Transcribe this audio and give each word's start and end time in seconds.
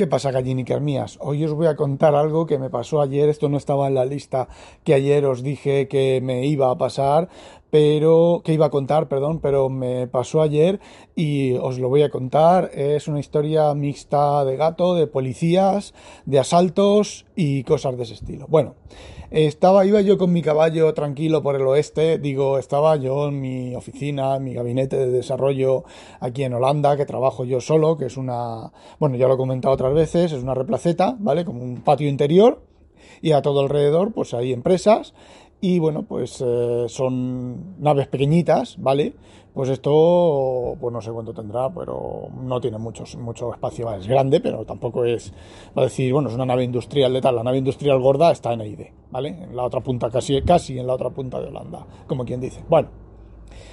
¿Qué 0.00 0.06
pasa, 0.06 0.30
gallinicas 0.30 0.80
mías? 0.80 1.18
Hoy 1.20 1.44
os 1.44 1.52
voy 1.52 1.66
a 1.66 1.76
contar 1.76 2.14
algo 2.14 2.46
que 2.46 2.58
me 2.58 2.70
pasó 2.70 3.02
ayer. 3.02 3.28
Esto 3.28 3.50
no 3.50 3.58
estaba 3.58 3.86
en 3.86 3.94
la 3.94 4.06
lista 4.06 4.48
que 4.82 4.94
ayer 4.94 5.26
os 5.26 5.42
dije 5.42 5.88
que 5.88 6.22
me 6.22 6.46
iba 6.46 6.70
a 6.70 6.78
pasar, 6.78 7.28
pero 7.70 8.42
que 8.44 8.52
iba 8.52 8.66
a 8.66 8.70
contar, 8.70 9.08
perdón, 9.08 9.40
pero 9.40 9.68
me 9.68 10.06
pasó 10.08 10.42
ayer 10.42 10.80
y 11.14 11.52
os 11.54 11.78
lo 11.78 11.88
voy 11.88 12.02
a 12.02 12.10
contar. 12.10 12.70
Es 12.74 13.08
una 13.08 13.20
historia 13.20 13.72
mixta 13.74 14.44
de 14.44 14.56
gato, 14.56 14.94
de 14.94 15.06
policías, 15.06 15.94
de 16.26 16.38
asaltos 16.38 17.26
y 17.36 17.64
cosas 17.64 17.96
de 17.96 18.02
ese 18.02 18.14
estilo. 18.14 18.46
Bueno, 18.48 18.74
estaba, 19.30 19.86
iba 19.86 20.00
yo 20.00 20.18
con 20.18 20.32
mi 20.32 20.42
caballo 20.42 20.92
tranquilo 20.94 21.42
por 21.42 21.54
el 21.54 21.62
oeste, 21.62 22.18
digo, 22.18 22.58
estaba 22.58 22.96
yo 22.96 23.28
en 23.28 23.40
mi 23.40 23.76
oficina, 23.76 24.36
en 24.36 24.44
mi 24.44 24.54
gabinete 24.54 24.96
de 24.96 25.10
desarrollo 25.10 25.84
aquí 26.18 26.42
en 26.42 26.54
Holanda, 26.54 26.96
que 26.96 27.06
trabajo 27.06 27.44
yo 27.44 27.60
solo, 27.60 27.96
que 27.96 28.06
es 28.06 28.16
una, 28.16 28.72
bueno, 28.98 29.16
ya 29.16 29.28
lo 29.28 29.34
he 29.34 29.38
comentado 29.38 29.72
otras 29.72 29.94
veces, 29.94 30.32
es 30.32 30.42
una 30.42 30.54
replaceta, 30.54 31.16
¿vale? 31.20 31.44
Como 31.44 31.62
un 31.62 31.82
patio 31.82 32.08
interior 32.08 32.62
y 33.22 33.32
a 33.32 33.42
todo 33.42 33.60
alrededor 33.60 34.12
pues 34.12 34.34
hay 34.34 34.52
empresas 34.52 35.14
y 35.60 35.78
bueno, 35.78 36.04
pues 36.04 36.42
eh, 36.44 36.86
son 36.88 37.80
naves 37.80 38.08
pequeñitas, 38.08 38.76
¿vale? 38.78 39.14
Pues 39.52 39.68
esto, 39.68 40.76
pues 40.80 40.92
no 40.92 41.00
sé 41.02 41.10
cuánto 41.10 41.34
tendrá, 41.34 41.68
pero 41.68 42.28
no 42.40 42.60
tiene 42.60 42.78
muchos, 42.78 43.16
mucho 43.16 43.52
espacio. 43.52 43.92
Es 43.94 44.06
grande, 44.06 44.40
pero 44.40 44.64
tampoco 44.64 45.04
es, 45.04 45.32
va 45.76 45.82
a 45.82 45.84
decir, 45.86 46.12
bueno, 46.12 46.28
es 46.28 46.34
una 46.34 46.46
nave 46.46 46.64
industrial 46.64 47.12
de 47.12 47.20
tal. 47.20 47.36
La 47.36 47.42
nave 47.42 47.58
industrial 47.58 48.00
gorda 48.00 48.30
está 48.30 48.52
en 48.52 48.62
EID, 48.62 48.80
¿vale? 49.10 49.28
En 49.28 49.56
la 49.56 49.64
otra 49.64 49.80
punta, 49.80 50.08
casi, 50.08 50.40
casi 50.42 50.78
en 50.78 50.86
la 50.86 50.94
otra 50.94 51.10
punta 51.10 51.40
de 51.40 51.48
Holanda, 51.48 51.84
como 52.06 52.24
quien 52.24 52.40
dice. 52.40 52.62
Bueno, 52.68 52.88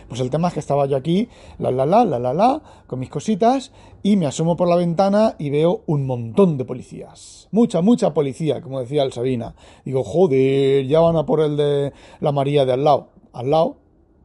pues 0.08 0.22
el 0.22 0.30
tema 0.30 0.47
es 0.50 0.53
que 0.53 0.59
estaba 0.59 0.86
yo 0.86 0.97
aquí, 0.97 1.30
la 1.59 1.72
la 1.72 1.86
la, 1.86 2.06
la 2.06 2.20
la 2.20 2.33
la, 2.33 2.61
con 2.88 3.00
mis 3.00 3.09
cositas, 3.09 3.72
y 4.03 4.16
me 4.16 4.25
asomo 4.25 4.56
por 4.56 4.67
la 4.67 4.75
ventana 4.75 5.36
y 5.38 5.50
veo 5.50 5.81
un 5.86 6.06
montón 6.06 6.58
de 6.58 6.66
policías. 6.66 7.47
Mucha, 7.52 7.81
mucha 7.81 8.14
policía, 8.14 8.61
como 8.61 8.80
decía 8.80 9.03
el 9.03 9.11
Sabina. 9.11 9.55
Digo, 9.86 10.03
joder, 10.03 10.86
ya 10.88 11.00
van 11.00 11.16
a 11.16 11.25
por 11.25 11.42
el 11.42 11.58
de 11.58 11.94
la 12.20 12.31
María 12.31 12.66
de 12.66 12.73
al 12.73 12.83
lado. 12.83 13.09
Al 13.33 13.50
lado, 13.50 13.78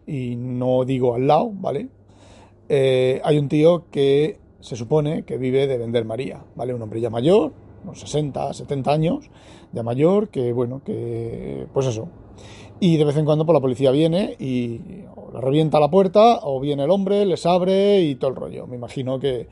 y 0.07 0.37
no 0.37 0.85
digo 0.85 1.15
al 1.15 1.27
lado, 1.27 1.51
¿vale? 1.55 1.89
Eh, 2.69 3.21
hay 3.25 3.39
un 3.39 3.49
tío 3.49 3.91
que 3.91 4.39
se 4.61 4.77
supone 4.77 5.25
que 5.25 5.37
vive 5.37 5.67
de 5.67 5.79
vender 5.79 6.05
María, 6.05 6.45
¿vale? 6.55 6.73
Un 6.75 6.83
hombre 6.83 7.01
ya 7.01 7.11
mayor, 7.11 7.53
unos 7.85 8.01
60, 8.01 8.53
70 8.53 8.93
años, 8.93 9.31
ya 9.73 9.83
mayor, 9.83 10.29
que 10.29 10.53
bueno, 10.53 10.83
que 10.85 11.67
pues 11.73 11.87
eso. 11.87 12.09
Y 12.85 12.97
de 12.97 13.05
vez 13.05 13.17
en 13.17 13.25
cuando 13.25 13.47
pues, 13.47 13.55
la 13.55 13.61
policía 13.61 13.93
viene 13.93 14.35
y 14.41 14.81
le 15.33 15.41
revienta 15.41 15.79
la 15.79 15.89
puerta 15.89 16.41
o 16.43 16.59
viene 16.59 16.83
el 16.83 16.91
hombre, 16.91 17.25
les 17.25 17.47
abre 17.47 18.01
y 18.01 18.17
todo 18.17 18.31
el 18.31 18.37
rollo. 18.37 18.67
Me 18.67 18.75
imagino 18.75 19.21
que 19.21 19.47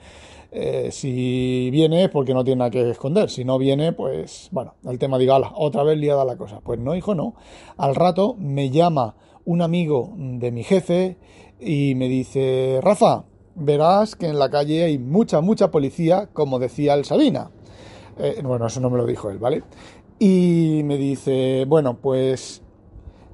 eh, 0.51 0.89
si 0.91 1.71
viene 1.71 2.03
es 2.03 2.11
porque 2.11 2.35
no 2.35 2.43
tiene 2.43 2.59
nada 2.59 2.73
que 2.73 2.91
esconder. 2.91 3.31
Si 3.31 3.45
no 3.45 3.57
viene, 3.57 3.93
pues 3.93 4.49
bueno, 4.51 4.75
el 4.85 4.99
tema 4.99 5.17
diga, 5.17 5.39
otra 5.55 5.85
vez 5.85 5.97
liada 5.97 6.25
la 6.25 6.37
cosa. 6.37 6.59
Pues 6.59 6.81
no, 6.81 6.97
hijo, 6.97 7.15
no. 7.15 7.37
Al 7.77 7.95
rato 7.95 8.35
me 8.37 8.71
llama 8.71 9.15
un 9.45 9.63
amigo 9.63 10.13
de 10.17 10.51
mi 10.51 10.65
jefe 10.65 11.17
y 11.61 11.95
me 11.95 12.09
dice, 12.09 12.81
Rafa, 12.83 13.27
verás 13.55 14.17
que 14.17 14.27
en 14.27 14.41
la 14.41 14.51
calle 14.51 14.83
hay 14.83 14.99
mucha, 14.99 15.41
mucha 15.41 15.71
policía, 15.71 16.31
como 16.33 16.59
decía 16.59 16.95
el 16.95 17.05
Sabina. 17.05 17.53
Eh, 18.19 18.41
bueno, 18.43 18.67
eso 18.67 18.81
no 18.81 18.91
me 18.91 18.99
lo 18.99 19.07
dijo 19.07 19.31
él, 19.31 19.39
¿vale? 19.39 19.63
Y 20.19 20.81
me 20.83 20.97
dice, 20.97 21.65
bueno, 21.69 21.97
pues 22.03 22.65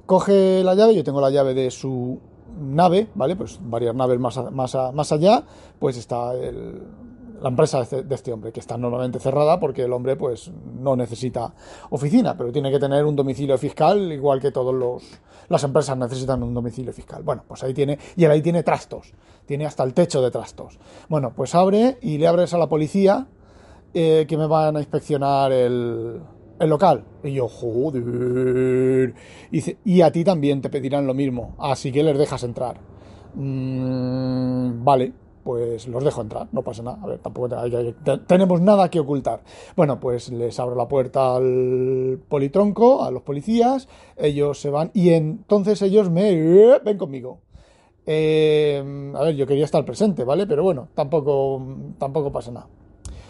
coge 0.07 0.63
la 0.63 0.73
llave, 0.73 0.95
yo 0.95 1.03
tengo 1.03 1.21
la 1.21 1.29
llave 1.29 1.53
de 1.53 1.69
su 1.69 2.19
nave, 2.59 3.07
¿vale? 3.13 3.35
Pues 3.35 3.59
varias 3.61 3.93
naves 3.93 4.19
más, 4.19 4.51
más, 4.51 4.75
más 4.93 5.11
allá, 5.11 5.43
pues 5.77 5.97
está 5.97 6.33
la 6.33 7.49
empresa 7.49 7.83
de 7.83 8.15
este 8.15 8.33
hombre, 8.33 8.51
que 8.51 8.59
está 8.59 8.77
normalmente 8.77 9.19
cerrada 9.19 9.59
porque 9.59 9.83
el 9.83 9.93
hombre 9.93 10.15
pues 10.15 10.51
no 10.79 10.95
necesita 10.95 11.53
oficina, 11.91 12.35
pero 12.35 12.51
tiene 12.51 12.71
que 12.71 12.79
tener 12.79 13.05
un 13.05 13.15
domicilio 13.15 13.57
fiscal, 13.59 14.11
igual 14.11 14.41
que 14.41 14.51
todos 14.51 14.73
los 14.73 15.03
las 15.49 15.63
empresas 15.63 15.97
necesitan 15.97 16.43
un 16.43 16.53
domicilio 16.53 16.91
fiscal. 16.91 17.23
Bueno, 17.23 17.43
pues 17.47 17.63
ahí 17.63 17.73
tiene, 17.73 17.97
y 18.15 18.25
él 18.25 18.31
ahí 18.31 18.41
tiene 18.41 18.63
trastos, 18.63 19.13
tiene 19.45 19.65
hasta 19.65 19.83
el 19.83 19.93
techo 19.93 20.21
de 20.21 20.31
trastos. 20.31 20.77
Bueno, 21.07 21.31
pues 21.35 21.55
abre 21.55 21.97
y 22.01 22.17
le 22.17 22.27
abres 22.27 22.53
a 22.53 22.57
la 22.57 22.67
policía 22.67 23.27
eh, 23.93 24.25
que 24.27 24.37
me 24.37 24.47
van 24.47 24.75
a 24.75 24.79
inspeccionar 24.79 25.51
el, 25.51 26.19
el 26.59 26.69
local. 26.69 27.03
Y 27.23 27.33
yo, 27.33 27.47
joder. 27.47 29.13
Y, 29.51 30.01
a 30.01 30.11
ti 30.11 30.23
también 30.23 30.61
te 30.61 30.69
pedirán 30.69 31.07
lo 31.07 31.13
mismo, 31.13 31.55
así 31.59 31.91
que 31.91 32.03
les 32.03 32.17
dejas 32.17 32.43
entrar. 32.43 32.79
Mm, 33.35 34.83
vale, 34.83 35.13
pues 35.43 35.87
los 35.87 36.03
dejo 36.03 36.21
entrar, 36.21 36.47
no 36.51 36.61
pasa 36.61 36.83
nada. 36.83 36.99
A 37.01 37.07
ver, 37.07 37.19
tampoco 37.19 37.55
tenemos 38.27 38.61
nada 38.61 38.89
que 38.89 38.99
ocultar. 38.99 39.41
Bueno, 39.75 39.99
pues 39.99 40.29
les 40.29 40.59
abro 40.59 40.75
la 40.75 40.87
puerta 40.87 41.35
al 41.35 42.19
politronco, 42.27 43.03
a 43.03 43.11
los 43.11 43.23
policías, 43.23 43.87
ellos 44.17 44.59
se 44.59 44.69
van 44.69 44.91
y 44.93 45.11
entonces 45.11 45.81
ellos 45.81 46.09
me 46.09 46.79
ven 46.79 46.97
conmigo. 46.97 47.39
Eh, 48.05 49.11
a 49.15 49.23
ver, 49.23 49.35
yo 49.35 49.45
quería 49.45 49.65
estar 49.65 49.83
presente, 49.85 50.23
¿vale? 50.23 50.47
Pero 50.47 50.63
bueno, 50.63 50.89
tampoco, 50.95 51.61
tampoco 51.97 52.31
pasa 52.31 52.51
nada. 52.51 52.67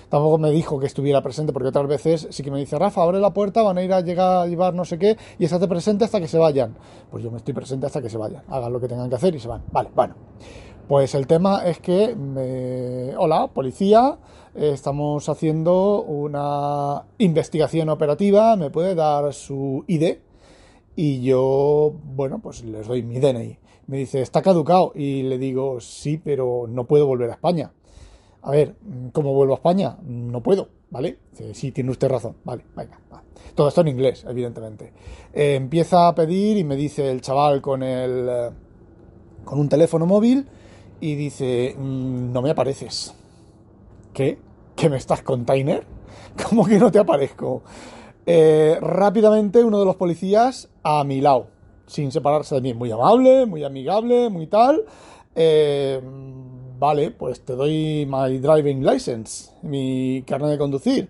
Tampoco 0.09 0.37
me 0.37 0.51
dijo 0.51 0.79
que 0.79 0.85
estuviera 0.85 1.21
presente, 1.21 1.51
porque 1.51 1.69
otras 1.69 1.87
veces 1.87 2.27
sí 2.29 2.43
que 2.43 2.51
me 2.51 2.59
dice, 2.59 2.79
Rafa, 2.79 3.03
abre 3.03 3.19
la 3.19 3.33
puerta, 3.33 3.61
van 3.61 3.77
a 3.77 3.83
ir 3.83 3.91
a 3.91 4.01
llegar 4.01 4.43
a 4.43 4.47
llevar 4.47 4.73
no 4.73 4.85
sé 4.85 4.97
qué, 4.97 5.17
y 5.37 5.45
estate 5.45 5.67
presente 5.67 6.05
hasta 6.05 6.19
que 6.19 6.27
se 6.27 6.37
vayan. 6.37 6.75
Pues 7.11 7.23
yo 7.23 7.31
me 7.31 7.37
estoy 7.37 7.53
presente 7.53 7.85
hasta 7.85 8.01
que 8.01 8.09
se 8.09 8.17
vayan. 8.17 8.43
Hagan 8.47 8.71
lo 8.71 8.79
que 8.79 8.87
tengan 8.87 9.09
que 9.09 9.15
hacer 9.15 9.35
y 9.35 9.39
se 9.39 9.47
van. 9.47 9.63
Vale, 9.71 9.89
bueno. 9.93 10.15
Pues 10.87 11.15
el 11.15 11.27
tema 11.27 11.65
es 11.65 11.79
que, 11.79 12.15
me... 12.15 13.13
hola, 13.17 13.47
policía, 13.47 14.17
estamos 14.55 15.27
haciendo 15.27 16.01
una 16.03 17.03
investigación 17.17 17.89
operativa, 17.89 18.55
me 18.55 18.69
puede 18.69 18.95
dar 18.95 19.33
su 19.33 19.83
ID 19.87 20.19
y 20.95 21.21
yo, 21.21 21.93
bueno, 22.15 22.39
pues 22.39 22.63
les 22.63 22.87
doy 22.87 23.03
mi 23.03 23.19
DNI. 23.19 23.59
Me 23.87 23.97
dice, 23.97 24.21
está 24.21 24.41
caducado 24.41 24.93
y 24.95 25.23
le 25.23 25.37
digo, 25.37 25.81
sí, 25.81 26.17
pero 26.17 26.67
no 26.69 26.85
puedo 26.85 27.05
volver 27.05 27.29
a 27.29 27.33
España. 27.33 27.71
A 28.41 28.51
ver, 28.51 28.75
¿cómo 29.13 29.33
vuelvo 29.33 29.53
a 29.53 29.57
España? 29.57 29.97
No 30.03 30.41
puedo, 30.41 30.69
¿vale? 30.89 31.17
Sí, 31.53 31.71
tiene 31.71 31.91
usted 31.91 32.07
razón, 32.07 32.37
vale, 32.43 32.63
venga. 32.75 32.99
Todo 33.55 33.69
esto 33.69 33.81
en 33.81 33.87
inglés, 33.87 34.25
evidentemente. 34.27 34.93
Eh, 35.33 35.55
empieza 35.55 36.07
a 36.07 36.15
pedir 36.15 36.57
y 36.57 36.63
me 36.63 36.75
dice 36.75 37.09
el 37.09 37.21
chaval 37.21 37.61
con 37.61 37.81
el 37.81 38.27
eh, 38.29 38.49
con 39.47 39.59
un 39.59 39.69
teléfono 39.69 40.05
móvil 40.05 40.45
y 40.99 41.15
dice, 41.15 41.75
mm, 41.75 42.31
no 42.31 42.41
me 42.43 42.51
apareces. 42.51 43.15
¿Qué? 44.13 44.37
¿Que 44.75 44.89
me 44.89 44.97
estás 44.97 45.23
container? 45.23 45.85
¿Cómo 46.49 46.65
que 46.65 46.77
no 46.77 46.91
te 46.91 46.99
aparezco? 46.99 47.63
Eh, 48.25 48.77
rápidamente 48.81 49.63
uno 49.63 49.79
de 49.79 49.85
los 49.85 49.95
policías 49.95 50.69
a 50.83 51.03
mi 51.03 51.21
lado, 51.21 51.47
sin 51.87 52.11
separarse 52.11 52.55
de 52.55 52.61
mí, 52.61 52.73
muy 52.73 52.91
amable, 52.91 53.45
muy 53.45 53.63
amigable, 53.63 54.29
muy 54.29 54.47
tal. 54.47 54.83
Eh, 55.33 56.01
vale, 56.79 57.11
pues 57.11 57.41
te 57.41 57.53
doy 57.53 58.05
my 58.05 58.37
driving 58.39 58.85
license, 58.85 59.51
mi 59.63 60.23
carnet 60.25 60.51
de 60.51 60.57
conducir. 60.57 61.09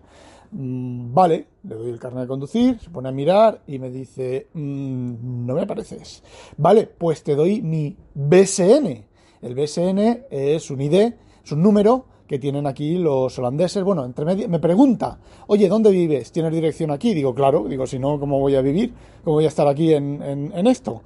Mm, 0.52 1.14
vale, 1.14 1.48
le 1.64 1.76
doy 1.76 1.90
el 1.90 2.00
carnet 2.00 2.22
de 2.22 2.28
conducir, 2.28 2.80
se 2.80 2.90
pone 2.90 3.10
a 3.10 3.12
mirar 3.12 3.62
y 3.68 3.80
me 3.80 3.90
dice, 3.90 4.48
mm, 4.54 5.46
no 5.46 5.54
me 5.56 5.62
apareces. 5.62 6.24
Vale, 6.58 6.88
pues 6.88 7.24
te 7.24 7.36
doy 7.36 7.62
mi 7.62 7.96
BSN. 8.14 9.06
El 9.42 9.56
BSN 9.56 10.26
es 10.30 10.72
un 10.72 10.82
ID, 10.82 11.14
es 11.44 11.52
un 11.52 11.62
número 11.62 12.06
que 12.28 12.40
tienen 12.40 12.66
aquí 12.66 12.98
los 12.98 13.38
holandeses. 13.40 13.84
Bueno, 13.84 14.04
entre 14.06 14.26
medio, 14.26 14.50
me 14.50 14.60
pregunta, 14.60 15.20
oye, 15.48 15.68
¿dónde 15.68 15.92
vives? 15.92 16.32
¿Tienes 16.32 16.52
dirección 16.52 16.92
aquí? 16.92 17.14
Digo, 17.14 17.34
claro, 17.34 17.66
digo, 17.68 17.86
si 17.88 18.00
no, 18.00 18.20
¿cómo 18.20 18.40
voy 18.40 18.56
a 18.56 18.62
vivir? 18.62 18.94
¿Cómo 19.24 19.36
voy 19.36 19.46
a 19.46 19.50
estar 19.50 19.68
aquí 19.68 19.94
en 19.94 20.68
esto? 20.68 21.04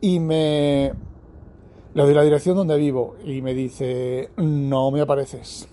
Y 0.00 0.18
me, 0.18 0.92
le 1.94 2.02
doy 2.02 2.14
la 2.14 2.22
dirección 2.22 2.56
donde 2.56 2.76
vivo 2.76 3.14
y 3.24 3.40
me 3.40 3.54
dice, 3.54 4.30
no 4.36 4.90
me 4.90 5.00
apareces. 5.00 5.68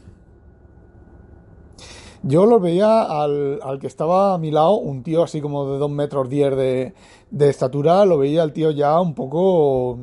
Yo 2.23 2.45
lo 2.45 2.59
veía 2.59 3.01
al, 3.01 3.79
que 3.81 3.88
estaba 3.88 4.35
a 4.35 4.38
mi 4.38 4.51
lado, 4.51 4.75
un 4.75 5.01
tío 5.01 5.23
así 5.23 5.41
como 5.41 5.71
de 5.71 5.79
2 5.79 5.89
metros 5.89 6.29
10 6.29 6.56
de, 6.56 6.94
de 7.31 7.50
estatura, 7.50 8.06
lo 8.06 8.19
veía 8.19 8.44
el 8.44 8.53
tío 8.53 8.69
ya 8.69 9.00
un 9.01 9.15
poco... 9.15 9.97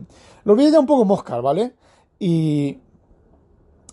Lo 0.44 0.56
veía 0.56 0.70
ya 0.70 0.80
un 0.80 0.86
poco 0.86 1.04
moscar, 1.04 1.40
¿vale? 1.40 1.74
Y... 2.18 2.78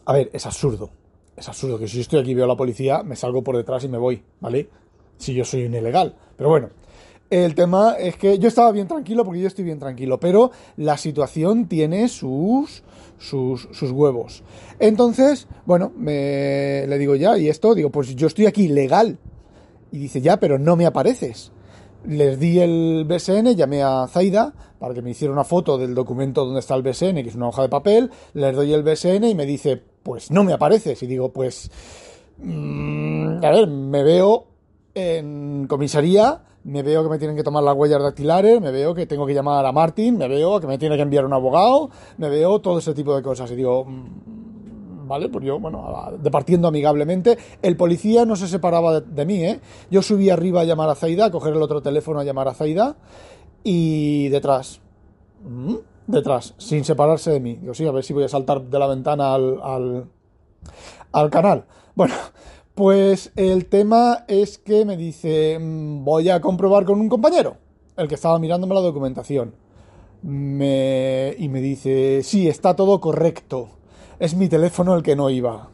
A 0.06 0.13
ver, 0.13 0.31
es 0.33 0.45
absurdo. 0.48 0.89
es 1.36 1.48
absurdo 1.48 1.78
que 1.78 1.88
si 1.88 1.98
yo 1.98 2.01
estoy 2.01 2.19
aquí 2.19 2.31
y 2.31 2.36
veo 2.36 2.45
a 2.45 2.48
la 2.48 2.57
policía, 2.57 3.04
me 3.04 3.16
salgo 3.16 3.44
por 3.44 3.56
detrás 3.56 3.83
y 3.83 3.88
me 3.88 4.00
voy, 4.00 4.24
¿vale? 4.39 4.69
Si 5.18 5.36
yo 5.36 5.45
soy 5.45 5.66
un 5.66 5.75
ilegal. 5.75 6.16
Pero 6.36 6.50
bueno, 6.50 6.69
el 7.30 7.56
tema 7.56 7.95
es 7.98 8.18
que 8.18 8.38
yo 8.38 8.48
estaba 8.48 8.72
bien 8.72 8.88
tranquilo 8.88 9.25
porque 9.25 9.42
yo 9.42 9.48
estoy 9.48 9.66
bien 9.66 9.80
tranquilo, 9.80 10.19
pero 10.19 10.51
la 10.77 10.98
situación 10.98 11.68
tiene 11.68 12.07
sus, 12.07 12.83
sus, 13.18 13.68
sus 13.72 13.92
huevos. 13.92 14.44
Entonces, 14.80 15.48
bueno, 15.66 15.92
me, 15.95 16.86
le 16.88 16.98
digo 16.98 17.16
ya, 17.16 17.38
y 17.38 17.50
esto, 17.50 17.74
digo, 17.74 17.89
pues 17.89 18.16
yo 18.16 18.27
estoy 18.27 18.45
aquí 18.45 18.68
legal. 18.68 19.18
Y 19.92 19.98
dice, 19.98 20.22
ya, 20.22 20.38
pero 20.38 20.60
no 20.60 20.75
me 20.75 20.86
apareces. 20.86 21.51
Les 22.06 22.39
di 22.39 22.60
el 22.60 23.06
BSN, 23.07 23.56
llamé 23.56 23.81
a 23.81 24.07
Zaida 24.07 24.54
para 24.78 24.94
que 24.94 25.01
me 25.01 25.12
hiciera 25.12 25.33
una 25.33 25.44
foto 25.44 25.78
del 25.78 25.95
documento 25.95 26.45
donde 26.45 26.60
está 26.60 26.75
el 26.75 26.83
BSN, 26.83 27.16
que 27.16 27.30
es 27.30 27.36
una 27.36 27.48
hoja 27.48 27.63
de 27.63 27.69
papel, 27.69 28.12
les 28.33 28.56
doy 28.56 28.74
el 28.74 28.83
BSN 28.83 29.24
y 29.24 29.36
me 29.36 29.45
dice, 29.45 29.81
pues 30.04 30.30
no 30.30 30.44
me 30.44 30.54
apareces. 30.54 31.01
Y 31.01 31.07
digo, 31.07 31.33
pues, 31.33 31.71
mmm, 32.38 33.44
a 33.44 33.50
ver, 33.50 33.68
me 33.68 34.04
veo 34.04 34.48
en 34.94 35.66
comisaría, 35.68 36.44
me 36.65 36.81
veo 36.81 37.03
que 37.03 37.09
me 37.09 37.19
tienen 37.19 37.35
que 37.35 37.44
tomar 37.44 37.63
las 37.63 37.75
huellas 37.75 38.01
dactilares, 38.01 38.59
me 38.59 38.71
veo 38.71 38.95
que 38.95 39.06
tengo 39.06 39.25
que 39.27 39.33
llamar 39.33 39.65
a 39.65 39.71
Martín, 39.71 40.17
me 40.17 40.27
veo 40.27 40.59
que 40.59 40.65
me 40.65 40.79
tiene 40.79 40.95
que 40.95 41.03
enviar 41.03 41.23
un 41.23 41.33
abogado, 41.33 41.91
me 42.17 42.27
veo 42.27 42.59
todo 42.59 42.79
ese 42.79 42.94
tipo 42.95 43.15
de 43.15 43.21
cosas. 43.21 43.51
Y 43.51 43.56
digo, 43.56 43.85
¿vale? 45.06 45.29
Pues 45.29 45.45
yo, 45.45 45.59
bueno, 45.59 46.12
departiendo 46.19 46.67
amigablemente. 46.67 47.38
El 47.62 47.77
policía 47.77 48.25
no 48.25 48.35
se 48.35 48.47
separaba 48.47 49.00
de, 49.00 49.25
mí, 49.25 49.44
¿eh? 49.44 49.59
Yo 49.91 50.01
subí 50.01 50.31
arriba 50.31 50.62
a 50.62 50.63
llamar 50.63 50.89
a 50.89 50.95
Zaida, 50.95 51.25
a 51.25 51.31
coger 51.31 51.53
el 51.53 51.62
otro 51.62 51.83
teléfono 51.83 52.19
a 52.19 52.23
llamar 52.23 52.47
a 52.47 52.56
Zaida, 52.56 52.95
y 53.63 54.29
detrás, 54.29 54.81
detrás, 56.07 56.56
sin 56.57 56.83
separarse 56.83 57.29
de 57.29 57.39
mí. 57.39 57.57
Digo, 57.57 57.75
sí, 57.75 57.85
a 57.85 57.91
ver 57.91 58.03
si 58.03 58.13
voy 58.13 58.23
a 58.23 58.29
saltar 58.29 58.63
de 58.63 58.79
la 58.79 58.88
ventana 58.88 59.35
al, 59.35 59.59
al, 59.61 60.06
al 61.11 61.29
canal. 61.29 61.65
Bueno, 61.94 62.15
pues 62.75 63.31
el 63.38 63.68
tema 63.68 64.25
es 64.27 64.57
que 64.57 64.83
me 64.83 64.98
dice, 64.98 65.57
voy 65.62 66.30
a 66.30 66.42
comprobar 66.42 66.83
con 66.83 67.00
un 67.00 67.07
compañero, 67.07 67.56
el 67.95 68.10
que 68.10 68.16
estaba 68.16 68.38
mirándome 68.38 68.75
la 68.75 68.81
documentación. 68.81 69.56
Me, 70.22 71.36
y 71.38 71.48
me 71.48 71.62
dice, 71.62 72.22
sí, 72.22 72.50
está 72.50 72.75
todo 72.75 73.00
correcto. 73.00 73.69
Es 74.19 74.36
mi 74.36 74.50
teléfono 74.50 74.94
el 74.94 75.04
que 75.04 75.16
no 75.16 75.30
iba. 75.30 75.69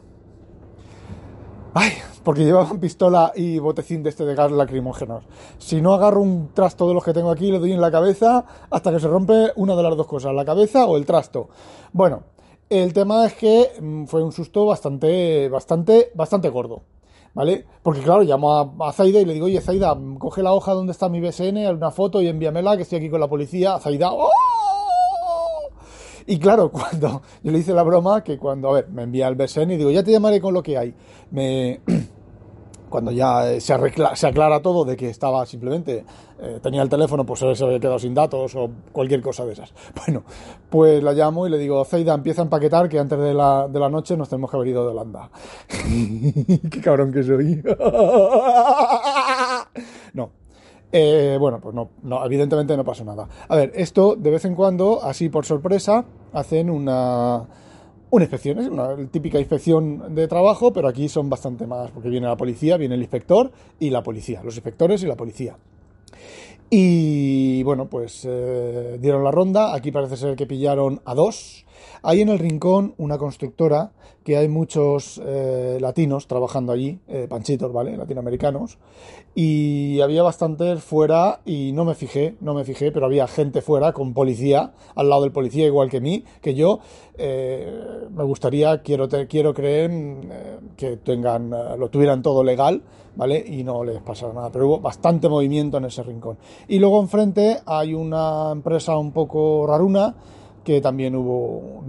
Ay, 1.74 1.92
porque 2.22 2.44
llevaba 2.44 2.70
pistola 2.80 3.32
y 3.34 3.58
botecín 3.58 4.04
de 4.04 4.10
este 4.10 4.24
de 4.24 4.36
gas 4.36 4.52
lacrimógenos. 4.52 5.24
Si 5.58 5.80
no 5.80 5.94
agarro 5.94 6.22
un 6.22 6.50
trasto 6.54 6.86
de 6.86 6.94
los 6.94 7.02
que 7.02 7.12
tengo 7.12 7.32
aquí, 7.32 7.50
le 7.50 7.58
doy 7.58 7.72
en 7.72 7.80
la 7.80 7.90
cabeza 7.90 8.44
hasta 8.70 8.92
que 8.92 9.00
se 9.00 9.08
rompe 9.08 9.50
una 9.56 9.74
de 9.74 9.82
las 9.82 9.96
dos 9.96 10.06
cosas, 10.06 10.34
la 10.34 10.44
cabeza 10.44 10.86
o 10.86 10.96
el 10.96 11.04
trasto. 11.04 11.48
Bueno, 11.92 12.22
el 12.70 12.92
tema 12.92 13.26
es 13.26 13.34
que 13.34 14.06
fue 14.06 14.22
un 14.22 14.30
susto 14.30 14.66
bastante, 14.66 15.48
bastante, 15.48 16.12
bastante 16.14 16.48
gordo. 16.48 16.82
¿Vale? 17.34 17.64
Porque 17.82 18.00
claro, 18.00 18.22
llamo 18.22 18.74
a, 18.80 18.92
Zaida 18.92 19.20
y 19.20 19.24
le 19.24 19.34
digo, 19.34 19.46
oye 19.46 19.60
Zaida, 19.60 19.96
coge 20.18 20.42
la 20.42 20.52
hoja 20.52 20.72
donde 20.72 20.92
está 20.92 21.08
mi 21.08 21.20
BSN, 21.20 21.56
una 21.74 21.90
foto 21.90 22.20
y 22.20 22.28
envíamela, 22.28 22.76
que 22.76 22.82
estoy 22.82 22.98
aquí 22.98 23.10
con 23.10 23.20
la 23.20 23.28
policía. 23.28 23.78
Zaida, 23.78 24.12
¡oh! 24.12 24.30
Y 26.26 26.38
claro, 26.38 26.70
cuando 26.72 27.22
yo 27.42 27.52
le 27.52 27.58
hice 27.58 27.72
la 27.72 27.82
broma, 27.82 28.22
que 28.22 28.38
cuando, 28.38 28.70
a 28.70 28.74
ver, 28.74 28.88
me 28.90 29.04
envía 29.04 29.28
el 29.28 29.34
BSN 29.34 29.70
y 29.72 29.76
digo, 29.76 29.90
ya 29.90 30.02
te 30.02 30.12
llamaré 30.12 30.40
con 30.40 30.54
lo 30.54 30.62
que 30.62 30.76
hay. 30.76 30.94
Me, 31.30 31.80
cuando 32.92 33.10
ya 33.10 33.58
se, 33.58 33.72
arregla, 33.72 34.14
se, 34.14 34.28
aclara 34.28 34.60
todo 34.60 34.84
de 34.84 34.96
que 34.96 35.08
estaba 35.08 35.44
simplemente, 35.46 36.04
eh, 36.40 36.60
tenía 36.62 36.82
el 36.82 36.88
teléfono, 36.88 37.24
pues 37.26 37.40
se 37.40 37.64
había 37.64 37.80
quedado 37.80 37.98
sin 37.98 38.14
datos 38.14 38.54
o 38.54 38.70
cualquier 38.92 39.20
cosa 39.22 39.44
de 39.44 39.54
esas. 39.54 39.72
Bueno, 40.04 40.22
pues 40.68 41.02
la 41.02 41.12
llamo 41.12 41.46
y 41.46 41.50
le 41.50 41.58
digo, 41.58 41.84
Zeida, 41.84 42.12
empieza 42.14 42.42
a 42.42 42.44
empaquetar 42.44 42.88
que 42.88 42.98
antes 42.98 43.18
de 43.18 43.32
la, 43.34 43.66
de 43.68 43.80
la 43.80 43.88
noche 43.88 44.16
nos 44.16 44.28
tenemos 44.28 44.50
que 44.50 44.56
haber 44.56 44.68
ido 44.68 44.84
de 44.84 44.90
Holanda. 44.90 45.30
Qué 46.70 46.80
cabrón 46.82 47.12
que 47.12 47.22
soy. 47.22 47.62
no, 50.12 50.30
eh, 50.92 51.38
bueno, 51.40 51.58
pues 51.60 51.74
no, 51.74 51.90
no, 52.02 52.24
evidentemente 52.26 52.76
no 52.76 52.84
pasó 52.84 53.04
nada. 53.04 53.26
A 53.48 53.56
ver, 53.56 53.72
esto 53.74 54.14
de 54.16 54.30
vez 54.30 54.44
en 54.44 54.54
cuando, 54.54 55.02
así 55.02 55.30
por 55.30 55.46
sorpresa, 55.46 56.04
hacen 56.34 56.68
una, 56.68 57.46
una 58.12 58.24
inspección, 58.24 58.58
es 58.58 58.68
una 58.68 58.94
típica 59.10 59.38
inspección 59.38 60.14
de 60.14 60.28
trabajo, 60.28 60.70
pero 60.70 60.86
aquí 60.86 61.08
son 61.08 61.30
bastante 61.30 61.66
más, 61.66 61.90
porque 61.90 62.10
viene 62.10 62.26
la 62.26 62.36
policía, 62.36 62.76
viene 62.76 62.94
el 62.94 63.00
inspector 63.00 63.50
y 63.80 63.88
la 63.88 64.02
policía, 64.02 64.42
los 64.44 64.54
inspectores 64.54 65.02
y 65.02 65.06
la 65.06 65.16
policía. 65.16 65.56
Y 66.68 67.62
bueno, 67.62 67.86
pues 67.86 68.26
eh, 68.28 68.98
dieron 69.00 69.24
la 69.24 69.30
ronda, 69.30 69.74
aquí 69.74 69.90
parece 69.90 70.18
ser 70.18 70.36
que 70.36 70.44
pillaron 70.44 71.00
a 71.06 71.14
dos. 71.14 71.64
Hay 72.02 72.20
en 72.20 72.28
el 72.28 72.38
rincón 72.38 72.94
una 72.98 73.18
constructora 73.18 73.92
que 74.24 74.36
hay 74.36 74.48
muchos 74.48 75.20
eh, 75.24 75.78
latinos 75.80 76.26
trabajando 76.26 76.72
allí, 76.72 77.00
eh, 77.08 77.26
panchitos, 77.28 77.72
¿vale? 77.72 77.96
Latinoamericanos. 77.96 78.78
Y 79.34 80.00
había 80.00 80.22
bastantes 80.22 80.82
fuera 80.82 81.40
y 81.44 81.72
no 81.72 81.84
me 81.84 81.94
fijé, 81.94 82.36
no 82.40 82.54
me 82.54 82.64
fijé, 82.64 82.92
pero 82.92 83.06
había 83.06 83.26
gente 83.26 83.62
fuera 83.62 83.92
con 83.92 84.12
policía, 84.12 84.72
al 84.94 85.08
lado 85.08 85.22
del 85.22 85.32
policía 85.32 85.66
igual 85.66 85.88
que 85.88 86.00
mí, 86.00 86.24
que 86.40 86.54
yo 86.54 86.80
eh, 87.16 88.08
me 88.10 88.24
gustaría, 88.24 88.82
quiero, 88.82 89.08
te, 89.08 89.26
quiero 89.26 89.54
creer 89.54 89.90
eh, 89.90 90.58
que 90.76 90.96
tengan, 90.98 91.50
lo 91.50 91.88
tuvieran 91.88 92.22
todo 92.22 92.44
legal, 92.44 92.82
¿vale? 93.16 93.42
Y 93.46 93.64
no 93.64 93.84
les 93.84 94.00
pasara 94.02 94.32
nada, 94.32 94.50
pero 94.50 94.66
hubo 94.66 94.80
bastante 94.80 95.28
movimiento 95.28 95.78
en 95.78 95.86
ese 95.86 96.02
rincón. 96.02 96.36
Y 96.68 96.78
luego 96.78 97.00
enfrente 97.00 97.60
hay 97.66 97.94
una 97.94 98.50
empresa 98.52 98.96
un 98.96 99.12
poco 99.12 99.66
raruna, 99.66 100.14
que 100.64 100.80
también 100.80 101.16
hubo 101.16 101.82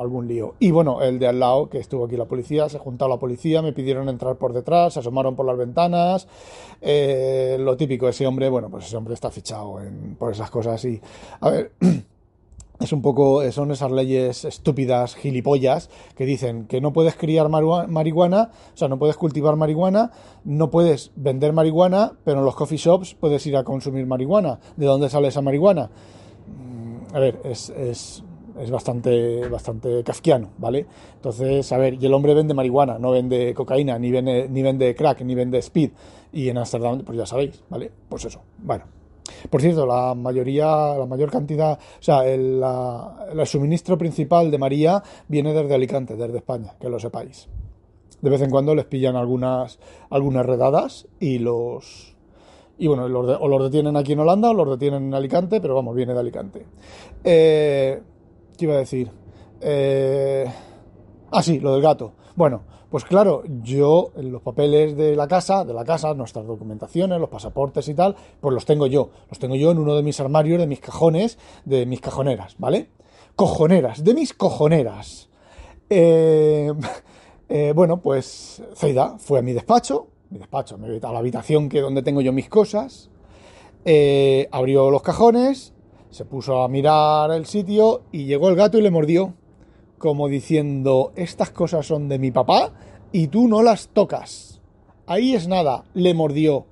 algún 0.00 0.28
lío. 0.28 0.54
Y 0.58 0.70
bueno, 0.70 1.02
el 1.02 1.18
de 1.18 1.26
al 1.26 1.40
lado, 1.40 1.68
que 1.68 1.78
estuvo 1.78 2.04
aquí 2.04 2.16
la 2.16 2.26
policía, 2.26 2.68
se 2.68 2.78
juntó 2.78 3.08
la 3.08 3.18
policía, 3.18 3.62
me 3.62 3.72
pidieron 3.72 4.08
entrar 4.08 4.36
por 4.36 4.52
detrás, 4.52 4.94
se 4.94 5.00
asomaron 5.00 5.36
por 5.36 5.46
las 5.46 5.56
ventanas. 5.56 6.28
Eh, 6.80 7.56
lo 7.60 7.76
típico, 7.76 8.08
ese 8.08 8.26
hombre, 8.26 8.48
bueno, 8.48 8.70
pues 8.70 8.86
ese 8.86 8.96
hombre 8.96 9.14
está 9.14 9.30
fichado 9.30 9.80
en, 9.80 10.16
por 10.16 10.32
esas 10.32 10.50
cosas. 10.50 10.84
Y, 10.84 11.00
a 11.40 11.50
ver. 11.50 11.72
Es 12.80 12.94
un 12.94 13.02
poco, 13.02 13.42
son 13.52 13.72
esas 13.72 13.92
leyes 13.92 14.46
estúpidas, 14.46 15.14
gilipollas, 15.14 15.90
que 16.16 16.24
dicen 16.24 16.64
que 16.64 16.80
no 16.80 16.94
puedes 16.94 17.14
criar 17.14 17.50
marihuana, 17.50 18.52
o 18.72 18.76
sea, 18.76 18.88
no 18.88 18.98
puedes 18.98 19.18
cultivar 19.18 19.54
marihuana, 19.56 20.12
no 20.44 20.70
puedes 20.70 21.12
vender 21.14 21.52
marihuana, 21.52 22.14
pero 22.24 22.38
en 22.38 22.46
los 22.46 22.54
coffee 22.56 22.78
shops 22.78 23.14
puedes 23.14 23.46
ir 23.46 23.58
a 23.58 23.64
consumir 23.64 24.06
marihuana. 24.06 24.60
¿De 24.78 24.86
dónde 24.86 25.10
sale 25.10 25.28
esa 25.28 25.42
marihuana? 25.42 25.90
A 27.12 27.18
ver, 27.18 27.40
es, 27.44 27.70
es, 27.70 28.24
es, 28.60 28.70
bastante, 28.70 29.48
bastante 29.48 30.02
kafkiano, 30.04 30.50
¿vale? 30.58 30.86
Entonces, 31.14 31.70
a 31.72 31.78
ver, 31.78 31.94
y 31.94 32.06
el 32.06 32.14
hombre 32.14 32.34
vende 32.34 32.54
marihuana, 32.54 32.98
no 32.98 33.10
vende 33.10 33.54
cocaína, 33.54 33.98
ni 33.98 34.10
vende, 34.10 34.48
ni 34.48 34.62
vende 34.62 34.94
crack, 34.94 35.22
ni 35.22 35.34
vende 35.34 35.58
speed. 35.58 35.90
Y 36.32 36.48
en 36.48 36.58
Amsterdam, 36.58 37.02
pues 37.04 37.18
ya 37.18 37.26
sabéis, 37.26 37.62
¿vale? 37.68 37.90
Pues 38.08 38.24
eso, 38.24 38.42
bueno. 38.58 38.84
Por 39.48 39.60
cierto, 39.60 39.86
la 39.86 40.14
mayoría, 40.14 40.66
la 40.98 41.06
mayor 41.06 41.30
cantidad, 41.30 41.78
o 41.78 42.02
sea, 42.02 42.26
el, 42.26 42.60
la, 42.60 43.28
el 43.32 43.46
suministro 43.46 43.96
principal 43.96 44.50
de 44.50 44.58
María 44.58 45.02
viene 45.28 45.52
desde 45.54 45.74
Alicante, 45.74 46.16
desde 46.16 46.38
España, 46.38 46.74
que 46.80 46.88
lo 46.88 46.98
sepáis. 46.98 47.48
De 48.20 48.28
vez 48.28 48.42
en 48.42 48.50
cuando 48.50 48.74
les 48.74 48.84
pillan 48.84 49.16
algunas, 49.16 49.78
algunas 50.10 50.44
redadas 50.44 51.08
y 51.20 51.38
los, 51.38 52.09
y 52.80 52.86
bueno, 52.86 53.04
o 53.04 53.48
los 53.48 53.62
detienen 53.64 53.94
aquí 53.94 54.14
en 54.14 54.20
Holanda 54.20 54.48
o 54.48 54.54
los 54.54 54.70
detienen 54.70 55.08
en 55.08 55.14
Alicante, 55.14 55.60
pero 55.60 55.74
vamos, 55.74 55.94
viene 55.94 56.14
de 56.14 56.20
Alicante. 56.20 56.66
Eh, 57.22 58.02
¿Qué 58.56 58.64
iba 58.64 58.72
a 58.72 58.78
decir? 58.78 59.10
Eh, 59.60 60.50
ah, 61.30 61.42
sí, 61.42 61.60
lo 61.60 61.74
del 61.74 61.82
gato. 61.82 62.14
Bueno, 62.36 62.62
pues 62.88 63.04
claro, 63.04 63.42
yo 63.62 64.12
los 64.16 64.40
papeles 64.40 64.96
de 64.96 65.14
la 65.14 65.28
casa, 65.28 65.62
de 65.66 65.74
la 65.74 65.84
casa, 65.84 66.14
nuestras 66.14 66.46
documentaciones, 66.46 67.20
los 67.20 67.28
pasaportes 67.28 67.86
y 67.86 67.94
tal, 67.94 68.16
pues 68.40 68.54
los 68.54 68.64
tengo 68.64 68.86
yo. 68.86 69.10
Los 69.28 69.38
tengo 69.38 69.56
yo 69.56 69.72
en 69.72 69.78
uno 69.78 69.94
de 69.94 70.02
mis 70.02 70.18
armarios, 70.18 70.58
de 70.58 70.66
mis 70.66 70.80
cajones, 70.80 71.38
de 71.66 71.84
mis 71.84 72.00
cajoneras, 72.00 72.56
¿vale? 72.56 72.88
Cojoneras, 73.36 74.02
de 74.02 74.14
mis 74.14 74.32
cojoneras. 74.32 75.28
Eh, 75.90 76.72
bueno, 77.74 78.00
pues 78.00 78.62
Zeida 78.74 79.18
fue 79.18 79.40
a 79.40 79.42
mi 79.42 79.52
despacho, 79.52 80.06
mi 80.30 80.38
despacho, 80.38 80.76
a 80.76 81.12
la 81.12 81.18
habitación 81.18 81.68
que 81.68 81.80
donde 81.80 82.02
tengo 82.02 82.20
yo 82.20 82.32
mis 82.32 82.48
cosas, 82.48 83.10
eh, 83.84 84.48
abrió 84.52 84.90
los 84.90 85.02
cajones, 85.02 85.72
se 86.10 86.24
puso 86.24 86.62
a 86.62 86.68
mirar 86.68 87.32
el 87.32 87.46
sitio 87.46 88.02
y 88.12 88.24
llegó 88.24 88.48
el 88.48 88.56
gato 88.56 88.78
y 88.78 88.82
le 88.82 88.90
mordió, 88.90 89.34
como 89.98 90.28
diciendo, 90.28 91.12
estas 91.16 91.50
cosas 91.50 91.86
son 91.86 92.08
de 92.08 92.18
mi 92.18 92.30
papá 92.30 92.72
y 93.12 93.26
tú 93.26 93.48
no 93.48 93.62
las 93.62 93.88
tocas. 93.88 94.60
Ahí 95.06 95.34
es 95.34 95.48
nada, 95.48 95.84
le 95.94 96.14
mordió. 96.14 96.66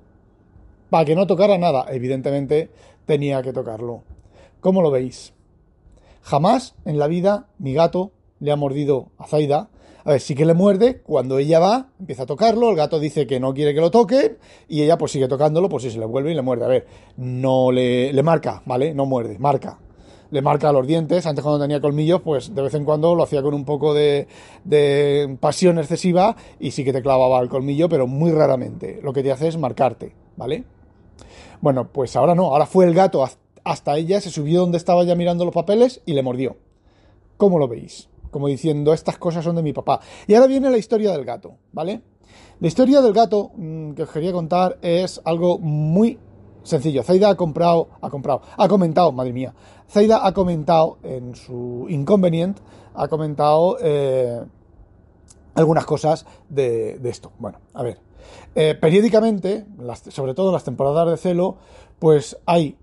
Para 0.89 1.05
que 1.05 1.15
no 1.15 1.27
tocara 1.27 1.57
nada, 1.57 1.85
evidentemente 1.89 2.71
tenía 3.05 3.41
que 3.41 3.53
tocarlo. 3.53 4.03
¿Cómo 4.61 4.81
lo 4.81 4.89
veis? 4.89 5.33
Jamás 6.21 6.75
en 6.85 6.97
la 6.97 7.07
vida 7.07 7.47
mi 7.59 7.73
gato 7.73 8.11
le 8.39 8.51
ha 8.51 8.55
mordido 8.55 9.09
a 9.17 9.27
Zaida, 9.27 9.69
a 10.09 10.13
ver, 10.13 10.21
sí 10.21 10.33
que 10.33 10.43
le 10.43 10.55
muerde, 10.55 11.01
cuando 11.03 11.37
ella 11.37 11.59
va, 11.59 11.89
empieza 11.99 12.23
a 12.23 12.25
tocarlo, 12.25 12.71
el 12.71 12.75
gato 12.75 12.99
dice 12.99 13.27
que 13.27 13.39
no 13.39 13.53
quiere 13.53 13.75
que 13.75 13.79
lo 13.79 13.91
toquen, 13.91 14.39
y 14.67 14.81
ella 14.81 14.97
pues 14.97 15.11
sigue 15.11 15.27
tocándolo, 15.27 15.69
pues 15.69 15.83
si 15.83 15.91
se 15.91 15.99
le 15.99 16.05
vuelve 16.07 16.31
y 16.31 16.33
le 16.33 16.41
muerde. 16.41 16.65
A 16.65 16.67
ver, 16.67 16.87
no 17.17 17.71
le, 17.71 18.11
le 18.11 18.23
marca, 18.23 18.63
¿vale? 18.65 18.95
No 18.95 19.05
muerde, 19.05 19.37
marca. 19.37 19.77
le 20.31 20.41
marca 20.41 20.71
los 20.71 20.85
dientes. 20.87 21.25
Antes 21.25 21.43
cuando 21.43 21.63
tenía 21.63 21.81
colmillos, 21.81 22.21
pues 22.21 22.53
de 22.53 22.61
vez 22.61 22.73
en 22.73 22.85
cuando 22.85 23.15
lo 23.15 23.23
hacía 23.23 23.41
con 23.41 23.53
un 23.53 23.65
poco 23.65 23.93
de, 23.93 24.27
de 24.63 25.37
pasión 25.39 25.77
excesiva 25.77 26.35
y 26.59 26.71
sí 26.71 26.83
que 26.83 26.93
te 26.93 27.01
clavaba 27.01 27.39
el 27.39 27.49
colmillo, 27.49 27.89
pero 27.89 28.07
muy 28.07 28.31
raramente. 28.31 28.99
Lo 29.03 29.13
que 29.13 29.23
te 29.23 29.31
hace 29.31 29.47
es 29.47 29.57
marcarte, 29.57 30.13
¿vale? 30.37 30.63
Bueno, 31.61 31.89
pues 31.91 32.15
ahora 32.15 32.35
no, 32.35 32.47
ahora 32.47 32.65
fue 32.65 32.85
el 32.85 32.93
gato 32.93 33.27
hasta 33.63 33.97
ella, 33.97 34.21
se 34.21 34.29
subió 34.29 34.61
donde 34.61 34.77
estaba 34.77 35.03
ya 35.03 35.15
mirando 35.15 35.45
los 35.45 35.53
papeles 35.53 36.01
y 36.05 36.13
le 36.13 36.23
mordió. 36.23 36.57
¿Cómo 37.37 37.59
lo 37.59 37.67
veis? 37.67 38.09
Como 38.31 38.47
diciendo, 38.47 38.93
estas 38.93 39.17
cosas 39.17 39.43
son 39.43 39.55
de 39.55 39.63
mi 39.63 39.73
papá. 39.73 39.99
Y 40.27 40.35
ahora 40.35 40.47
viene 40.47 40.69
la 40.69 40.77
historia 40.77 41.11
del 41.11 41.25
gato, 41.25 41.57
¿vale? 41.71 42.01
La 42.59 42.67
historia 42.67 43.01
del 43.01 43.13
gato 43.13 43.51
mm, 43.55 43.91
que 43.93 44.03
os 44.03 44.09
quería 44.09 44.31
contar 44.31 44.77
es 44.81 45.21
algo 45.23 45.57
muy 45.59 46.19
sencillo. 46.63 47.03
Zaida 47.03 47.29
ha 47.29 47.35
comprado, 47.35 47.89
ha 48.01 48.09
comprado, 48.09 48.41
ha 48.57 48.67
comentado, 48.67 49.11
madre 49.11 49.33
mía. 49.33 49.53
Zaida 49.89 50.25
ha 50.25 50.33
comentado 50.33 50.97
en 51.03 51.35
su 51.35 51.85
inconveniente, 51.89 52.61
ha 52.93 53.07
comentado 53.07 53.77
eh, 53.81 54.41
algunas 55.55 55.85
cosas 55.85 56.25
de, 56.49 56.99
esto. 57.03 57.31
Bueno, 57.39 57.59
a 57.73 57.83
ver. 57.83 57.99
Eh, 58.53 58.75
periódicamente, 58.79 59.65
sobre 60.09 60.33
todo 60.33 60.47
en 60.49 60.53
las 60.53 60.63
temporadas 60.63 61.09
de 61.09 61.17
celo, 61.17 61.57
pues 61.97 62.37
hay 62.45 62.77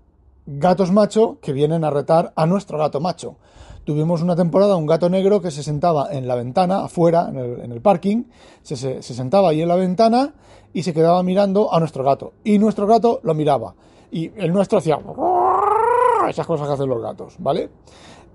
gatos 0.47 0.91
macho 0.91 1.37
que 1.41 1.51
vienen 1.53 1.83
a 1.83 1.89
retar 1.89 2.31
a 2.35 2.45
nuestro 2.45 2.77
gato 2.77 2.99
macho. 2.99 3.35
Tuvimos 3.83 4.21
una 4.21 4.35
temporada 4.35 4.75
un 4.75 4.85
gato 4.85 5.09
negro 5.09 5.41
que 5.41 5.51
se 5.51 5.61
sentaba 5.61 6.11
en 6.11 6.27
la 6.27 6.35
ventana, 6.35 6.83
afuera, 6.83 7.29
en 7.29 7.71
el, 7.71 7.81
parking, 7.81 8.23
se, 8.63 9.01
sentaba 9.01 9.49
ahí 9.49 9.61
en 9.61 9.67
la 9.67 9.75
ventana 9.75 10.33
y 10.73 10.83
se 10.83 10.93
quedaba 10.93 11.21
mirando 11.23 11.73
a 11.73 11.79
nuestro 11.79 12.03
gato. 12.03 12.33
Y 12.43 12.59
nuestro 12.59 12.87
gato 12.87 13.19
lo 13.23 13.33
miraba. 13.33 13.75
Y 14.11 14.31
el 14.35 14.51
nuestro 14.51 14.79
hacía 14.79 14.99
esas 16.29 16.47
cosas 16.47 16.67
que 16.67 16.73
hacen 16.73 16.89
los 16.89 17.01
gatos, 17.01 17.35
¿vale? 17.39 17.69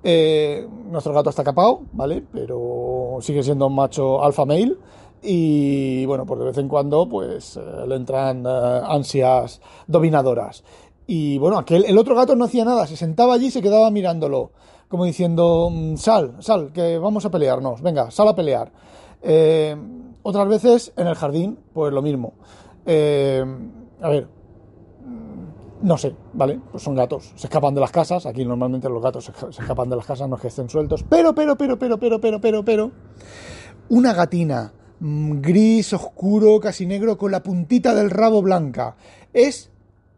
Eh, 0.04 0.66
nuestro 0.90 1.12
gato 1.12 1.30
está 1.30 1.44
capado, 1.44 1.82
¿vale? 1.92 2.24
Pero 2.32 3.18
sigue 3.20 3.42
siendo 3.42 3.66
un 3.66 3.74
macho 3.74 4.22
alfa 4.22 4.44
male. 4.44 4.76
Y 5.22 6.04
bueno, 6.06 6.26
pues 6.26 6.40
de 6.40 6.46
vez 6.46 6.58
en 6.58 6.66
cuando 6.66 7.08
pues 7.08 7.56
eh, 7.56 7.86
le 7.86 7.94
entran 7.94 8.44
eh, 8.44 8.80
ansias 8.84 9.60
dominadoras. 9.86 10.64
Y 11.06 11.38
bueno, 11.38 11.58
aquel, 11.58 11.84
el 11.84 11.98
otro 11.98 12.14
gato 12.14 12.36
no 12.36 12.44
hacía 12.44 12.64
nada, 12.64 12.86
se 12.86 12.96
sentaba 12.96 13.34
allí 13.34 13.46
y 13.46 13.50
se 13.50 13.62
quedaba 13.62 13.90
mirándolo 13.90 14.52
como 14.92 15.06
diciendo, 15.06 15.70
mm, 15.72 15.96
sal, 15.96 16.36
sal, 16.40 16.70
que 16.70 16.98
vamos 16.98 17.24
a 17.24 17.30
pelearnos, 17.30 17.80
venga, 17.80 18.10
sal 18.10 18.28
a 18.28 18.36
pelear. 18.36 18.70
Eh, 19.22 19.74
otras 20.22 20.46
veces 20.46 20.92
en 20.98 21.06
el 21.06 21.14
jardín, 21.14 21.58
pues 21.72 21.94
lo 21.94 22.02
mismo. 22.02 22.34
Eh, 22.84 23.42
a 24.02 24.08
ver, 24.10 24.24
mm, 24.26 25.86
no 25.86 25.96
sé, 25.96 26.14
¿vale? 26.34 26.60
Pues 26.70 26.82
son 26.82 26.94
gatos, 26.94 27.32
se 27.36 27.46
escapan 27.46 27.74
de 27.74 27.80
las 27.80 27.90
casas, 27.90 28.26
aquí 28.26 28.44
normalmente 28.44 28.86
los 28.90 29.02
gatos 29.02 29.24
se, 29.24 29.62
escapan 29.62 29.88
de 29.88 29.96
las 29.96 30.04
casas, 30.04 30.28
no 30.28 30.36
es 30.36 30.42
que 30.42 30.48
estén 30.48 30.68
sueltos, 30.68 31.02
pero, 31.08 31.34
pero, 31.34 31.56
pero, 31.56 31.78
pero, 31.78 31.98
pero, 31.98 32.20
pero, 32.20 32.38
pero, 32.38 32.62
pero, 32.62 32.90
una 33.88 34.12
gatina 34.12 34.74
mm, 35.00 35.40
gris, 35.40 35.94
oscuro, 35.94 36.60
casi 36.60 36.84
negro, 36.84 37.16
con 37.16 37.32
la 37.32 37.42
puntita 37.42 37.94
del 37.94 38.10
rabo 38.10 38.42
blanca, 38.42 38.96
es 39.32 39.71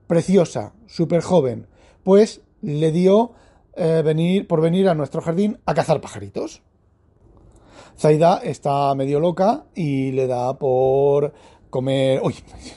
preciosa, 0.07 0.73
súper 0.87 1.23
joven, 1.23 1.67
pues 2.03 2.43
le 2.63 2.93
dio 2.93 3.33
eh, 3.77 4.03
venir, 4.05 4.47
por 4.47 4.61
venir 4.61 4.89
a 4.89 4.95
nuestro 4.95 5.21
jardín 5.21 5.59
a 5.67 5.75
cazar 5.75 6.01
pajaritos. 6.01 6.63
Zaida 7.97 8.41
está 8.43 8.95
medio 8.95 9.21
loca 9.21 9.65
y 9.75 10.13
le 10.13 10.27
da 10.27 10.59
por 10.59 11.33
comer. 11.71 12.21
Uy, 12.23 12.35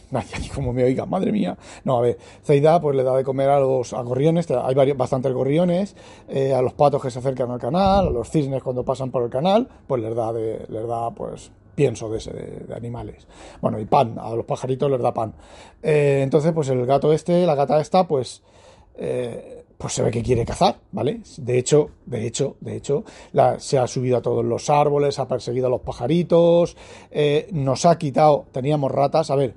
como 0.56 0.74
me 0.74 0.84
oiga, 0.84 1.06
madre 1.06 1.32
mía. 1.32 1.58
No, 1.84 1.98
a 1.98 2.02
ver, 2.02 2.18
Zaida 2.44 2.82
pues 2.82 2.96
le 2.96 3.04
da 3.04 3.16
de 3.16 3.24
comer 3.24 3.50
a 3.50 3.60
los 3.60 3.94
gorriones, 3.94 4.50
hay 4.50 4.76
varios, 4.76 4.98
bastantes 4.98 5.34
gorriones, 5.34 5.96
eh, 6.28 6.54
a 6.54 6.62
los 6.62 6.74
patos 6.74 7.02
que 7.02 7.12
se 7.12 7.20
acercan 7.20 7.52
al 7.52 7.60
canal, 7.60 8.08
a 8.08 8.10
los 8.10 8.30
cisnes 8.30 8.64
cuando 8.64 8.84
pasan 8.84 9.12
por 9.12 9.24
el 9.24 9.30
canal, 9.30 9.68
pues 9.88 10.02
les 10.02 10.16
da, 10.16 10.34
de, 10.34 10.66
les 10.70 10.88
da 10.88 11.12
pues 11.12 11.52
pienso 11.78 12.10
de, 12.10 12.18
ese, 12.18 12.34
de, 12.34 12.74
animales. 12.76 13.28
Bueno, 13.62 13.80
y 13.80 13.86
pan, 13.86 14.18
a 14.20 14.32
los 14.32 14.46
pajaritos 14.46 14.90
les 14.90 15.00
da 15.00 15.14
pan. 15.14 15.34
Eh, 15.84 16.22
entonces, 16.24 16.52
pues 16.52 16.68
el 16.70 16.84
gato 16.88 17.14
este, 17.14 17.46
la 17.46 17.54
gata 17.54 17.80
esta, 17.80 18.08
pues 18.08 18.42
pues 19.78 19.94
se 19.94 20.02
ve 20.02 20.12
que 20.12 20.24
quiere 20.24 20.44
cazar, 20.44 20.80
¿vale? 20.92 21.22
De 21.38 21.58
hecho, 21.58 21.92
de 22.06 22.26
hecho, 22.26 22.56
de 22.62 22.76
hecho, 22.76 23.04
se 23.60 23.78
ha 23.78 23.88
subido 23.88 24.18
a 24.18 24.22
todos 24.22 24.44
los 24.44 24.70
árboles, 24.70 25.20
ha 25.20 25.28
perseguido 25.28 25.68
a 25.68 25.70
los 25.70 25.82
pajaritos, 25.82 26.76
eh, 27.12 27.48
nos 27.52 27.86
ha 27.86 27.98
quitado, 27.98 28.46
teníamos 28.52 28.92
ratas, 28.92 29.30
a 29.30 29.36
ver, 29.36 29.54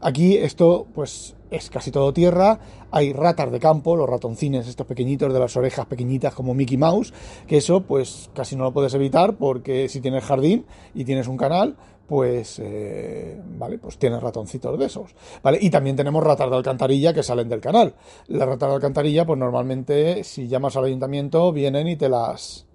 aquí 0.00 0.36
esto 0.36 0.86
pues 0.94 1.36
es 1.50 1.70
casi 1.70 1.90
todo 1.90 2.12
tierra, 2.12 2.60
hay 2.90 3.12
ratas 3.12 3.50
de 3.50 3.58
campo, 3.58 3.96
los 3.96 4.08
ratoncines, 4.08 4.68
estos 4.68 4.86
pequeñitos 4.86 5.32
de 5.32 5.40
las 5.40 5.56
orejas 5.56 5.86
pequeñitas 5.86 6.34
como 6.34 6.54
Mickey 6.54 6.76
Mouse, 6.76 7.12
que 7.46 7.56
eso 7.58 7.82
pues 7.82 8.30
casi 8.34 8.56
no 8.56 8.64
lo 8.64 8.72
puedes 8.72 8.94
evitar 8.94 9.36
porque 9.36 9.88
si 9.88 10.00
tienes 10.00 10.24
jardín 10.24 10.66
y 10.94 11.04
tienes 11.04 11.26
un 11.26 11.36
canal, 11.36 11.76
pues, 12.08 12.58
eh, 12.58 13.38
vale, 13.58 13.78
pues 13.78 13.98
tienes 13.98 14.22
ratoncitos 14.22 14.78
de 14.78 14.86
esos, 14.86 15.14
¿vale? 15.42 15.58
Y 15.60 15.68
también 15.68 15.94
tenemos 15.94 16.24
ratas 16.24 16.48
de 16.48 16.56
alcantarilla 16.56 17.12
que 17.12 17.22
salen 17.22 17.50
del 17.50 17.60
canal. 17.60 17.94
Las 18.28 18.48
ratas 18.48 18.70
de 18.70 18.74
alcantarilla, 18.76 19.26
pues 19.26 19.38
normalmente, 19.38 20.24
si 20.24 20.48
llamas 20.48 20.74
al 20.76 20.86
ayuntamiento, 20.86 21.52
vienen 21.52 21.86
y 21.86 21.96
te 21.96 22.08
las, 22.08 22.66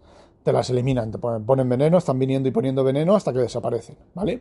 te 0.44 0.54
las 0.54 0.70
eliminan, 0.70 1.10
te 1.10 1.18
ponen, 1.18 1.48
ponen 1.48 1.68
veneno, 1.68 1.98
están 1.98 2.20
viniendo 2.20 2.48
y 2.48 2.52
poniendo 2.52 2.84
veneno 2.84 3.16
hasta 3.16 3.34
que 3.34 3.40
desaparecen, 3.40 3.98
¿vale? 4.14 4.40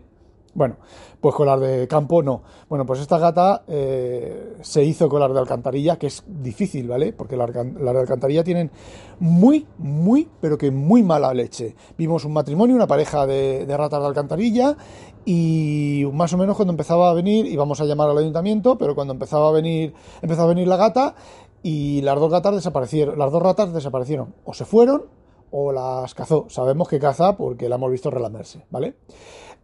Bueno, 0.54 0.76
pues 1.20 1.34
colar 1.34 1.60
de 1.60 1.88
campo 1.88 2.22
no. 2.22 2.42
Bueno, 2.68 2.84
pues 2.84 3.00
esta 3.00 3.18
gata 3.18 3.62
eh, 3.68 4.56
se 4.60 4.84
hizo 4.84 5.08
colar 5.08 5.32
de 5.32 5.38
alcantarilla, 5.38 5.98
que 5.98 6.08
es 6.08 6.24
difícil, 6.26 6.88
¿vale? 6.88 7.14
Porque 7.14 7.36
las 7.36 7.52
de 7.52 7.98
alcantarilla 7.98 8.44
tienen 8.44 8.70
muy, 9.18 9.66
muy, 9.78 10.28
pero 10.40 10.58
que 10.58 10.70
muy 10.70 11.02
mala 11.02 11.32
leche. 11.32 11.74
Vimos 11.96 12.26
un 12.26 12.34
matrimonio, 12.34 12.76
una 12.76 12.86
pareja 12.86 13.26
de, 13.26 13.64
ratas 13.66 14.00
de 14.00 14.06
alcantarilla, 14.06 14.76
y 15.24 16.04
más 16.12 16.32
o 16.34 16.36
menos 16.36 16.56
cuando 16.56 16.72
empezaba 16.72 17.08
a 17.08 17.14
venir, 17.14 17.46
íbamos 17.46 17.80
a 17.80 17.84
llamar 17.86 18.10
al 18.10 18.18
ayuntamiento, 18.18 18.76
pero 18.76 18.94
cuando 18.94 19.14
empezaba 19.14 19.48
a 19.48 19.52
venir, 19.52 19.94
empezó 20.20 20.42
a 20.42 20.46
venir 20.46 20.68
la 20.68 20.76
gata, 20.76 21.14
y 21.62 22.02
las 22.02 22.18
dos 22.18 22.30
gatas 22.30 22.56
desaparecieron, 22.56 23.18
las 23.18 23.32
dos 23.32 23.42
ratas 23.42 23.72
desaparecieron, 23.72 24.34
o 24.44 24.52
se 24.52 24.66
fueron, 24.66 25.04
o 25.50 25.72
las 25.72 26.14
cazó. 26.14 26.46
Sabemos 26.48 26.88
que 26.88 26.98
caza 26.98 27.36
porque 27.36 27.68
la 27.68 27.76
hemos 27.76 27.90
visto 27.90 28.10
relamerse, 28.10 28.66
¿vale? 28.70 28.96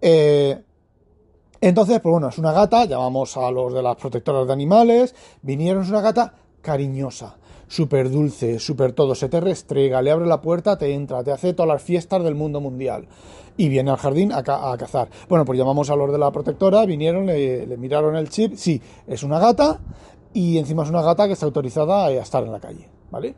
Eh, 0.00 0.62
entonces, 1.60 2.00
pues 2.00 2.12
bueno, 2.12 2.28
es 2.28 2.38
una 2.38 2.52
gata, 2.52 2.84
llamamos 2.84 3.36
a 3.36 3.50
los 3.50 3.74
de 3.74 3.82
las 3.82 3.96
protectoras 3.96 4.46
de 4.46 4.52
animales, 4.52 5.14
vinieron, 5.42 5.82
es 5.82 5.90
una 5.90 6.00
gata 6.00 6.34
cariñosa, 6.62 7.36
súper 7.66 8.10
dulce, 8.10 8.58
súper 8.58 8.92
todo, 8.92 9.14
se 9.14 9.28
te 9.28 9.40
restrega, 9.40 10.00
le 10.02 10.10
abre 10.10 10.26
la 10.26 10.40
puerta, 10.40 10.78
te 10.78 10.94
entra, 10.94 11.24
te 11.24 11.32
hace 11.32 11.54
todas 11.54 11.68
las 11.68 11.82
fiestas 11.82 12.22
del 12.22 12.34
mundo 12.34 12.60
mundial 12.60 13.08
y 13.56 13.68
viene 13.68 13.90
al 13.90 13.96
jardín 13.96 14.32
a, 14.32 14.42
cazar. 14.42 15.08
Bueno, 15.28 15.44
pues 15.44 15.58
llamamos 15.58 15.90
a 15.90 15.96
los 15.96 16.12
de 16.12 16.18
la 16.18 16.30
protectora, 16.30 16.84
vinieron, 16.86 17.26
le, 17.26 17.66
le, 17.66 17.76
miraron 17.76 18.14
el 18.14 18.28
chip, 18.28 18.54
sí, 18.54 18.80
es 19.06 19.24
una 19.24 19.40
gata 19.40 19.80
y 20.32 20.58
encima 20.58 20.84
es 20.84 20.90
una 20.90 21.02
gata 21.02 21.26
que 21.26 21.32
está 21.32 21.46
autorizada 21.46 22.06
a 22.06 22.10
estar 22.12 22.44
en 22.44 22.52
la 22.52 22.60
calle, 22.60 22.88
¿vale? 23.10 23.34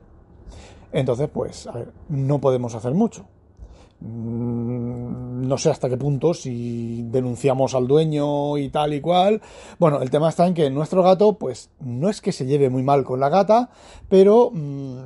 Entonces, 0.93 1.29
pues, 1.33 1.67
a 1.67 1.73
ver, 1.73 1.93
no 2.09 2.39
podemos 2.39 2.75
hacer 2.75 2.93
mucho. 2.93 3.25
Mm, 4.01 5.47
no 5.47 5.59
sé 5.59 5.71
hasta 5.71 5.89
qué 5.89 5.97
punto, 5.97 6.33
si 6.33 7.03
denunciamos 7.05 7.75
al 7.75 7.87
dueño 7.87 8.57
y 8.57 8.69
tal 8.71 8.95
y 8.95 9.01
cual. 9.01 9.41
Bueno, 9.79 10.01
el 10.01 10.11
tema 10.11 10.29
está 10.29 10.47
en 10.47 10.55
que 10.55 10.71
nuestro 10.71 11.03
gato, 11.03 11.35
pues 11.35 11.71
no 11.81 12.09
es 12.09 12.21
que 12.21 12.33
se 12.33 12.47
lleve 12.47 12.71
muy 12.71 12.83
mal 12.83 13.05
con 13.05 13.21
la 13.21 13.29
gata, 13.29 13.71
pero 14.09 14.51
mm, 14.53 14.99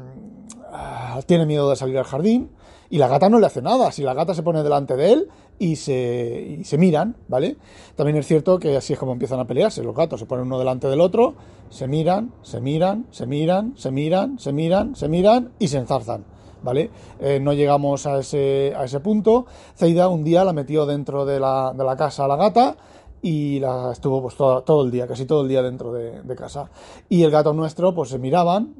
ah, 0.72 1.20
tiene 1.26 1.46
miedo 1.46 1.70
de 1.70 1.76
salir 1.76 1.98
al 1.98 2.04
jardín 2.04 2.50
y 2.90 2.98
la 2.98 3.08
gata 3.08 3.28
no 3.28 3.38
le 3.40 3.46
hace 3.46 3.62
nada. 3.62 3.90
Si 3.90 4.02
la 4.02 4.14
gata 4.14 4.34
se 4.34 4.42
pone 4.42 4.62
delante 4.62 4.96
de 4.96 5.12
él 5.12 5.28
y 5.58 5.76
se, 5.76 6.58
y 6.60 6.64
se 6.64 6.78
miran, 6.78 7.16
¿vale? 7.28 7.56
También 7.96 8.16
es 8.18 8.26
cierto 8.26 8.58
que 8.58 8.76
así 8.76 8.92
es 8.92 8.98
como 8.98 9.12
empiezan 9.12 9.40
a 9.40 9.46
pelearse. 9.46 9.82
Los 9.82 9.96
gatos 9.96 10.20
se 10.20 10.26
ponen 10.26 10.46
uno 10.46 10.58
delante 10.58 10.88
del 10.88 11.00
otro, 11.00 11.34
se 11.70 11.88
miran, 11.88 12.32
se 12.42 12.60
miran, 12.60 13.06
se 13.10 13.26
miran, 13.26 13.74
se 13.76 13.90
miran, 13.90 14.38
se 14.38 14.52
miran, 14.52 14.94
se 14.94 15.08
miran 15.08 15.52
y 15.58 15.68
se 15.68 15.78
enzarzan. 15.78 16.33
¿Vale? 16.64 16.90
Eh, 17.20 17.38
no 17.40 17.52
llegamos 17.52 18.06
a 18.06 18.18
ese, 18.18 18.72
a 18.76 18.84
ese 18.84 18.98
punto. 19.00 19.46
Zaida 19.76 20.08
un 20.08 20.24
día 20.24 20.44
la 20.44 20.52
metió 20.52 20.86
dentro 20.86 21.24
de 21.24 21.38
la, 21.38 21.72
de 21.76 21.84
la 21.84 21.96
casa 21.96 22.24
a 22.24 22.28
la 22.28 22.36
gata 22.36 22.76
y 23.24 23.58
la 23.58 23.92
estuvo 23.92 24.20
pues 24.20 24.36
todo, 24.36 24.62
todo, 24.62 24.84
el 24.84 24.90
día, 24.90 25.06
casi 25.06 25.24
todo 25.24 25.42
el 25.42 25.48
día 25.48 25.62
dentro 25.62 25.92
de, 25.92 26.36
casa. 26.36 26.70
Y 27.08 27.22
el 27.22 27.30
gato 27.30 27.54
nuestro, 27.54 27.94
pues 27.94 28.10
se 28.10 28.18
miraban, 28.18 28.74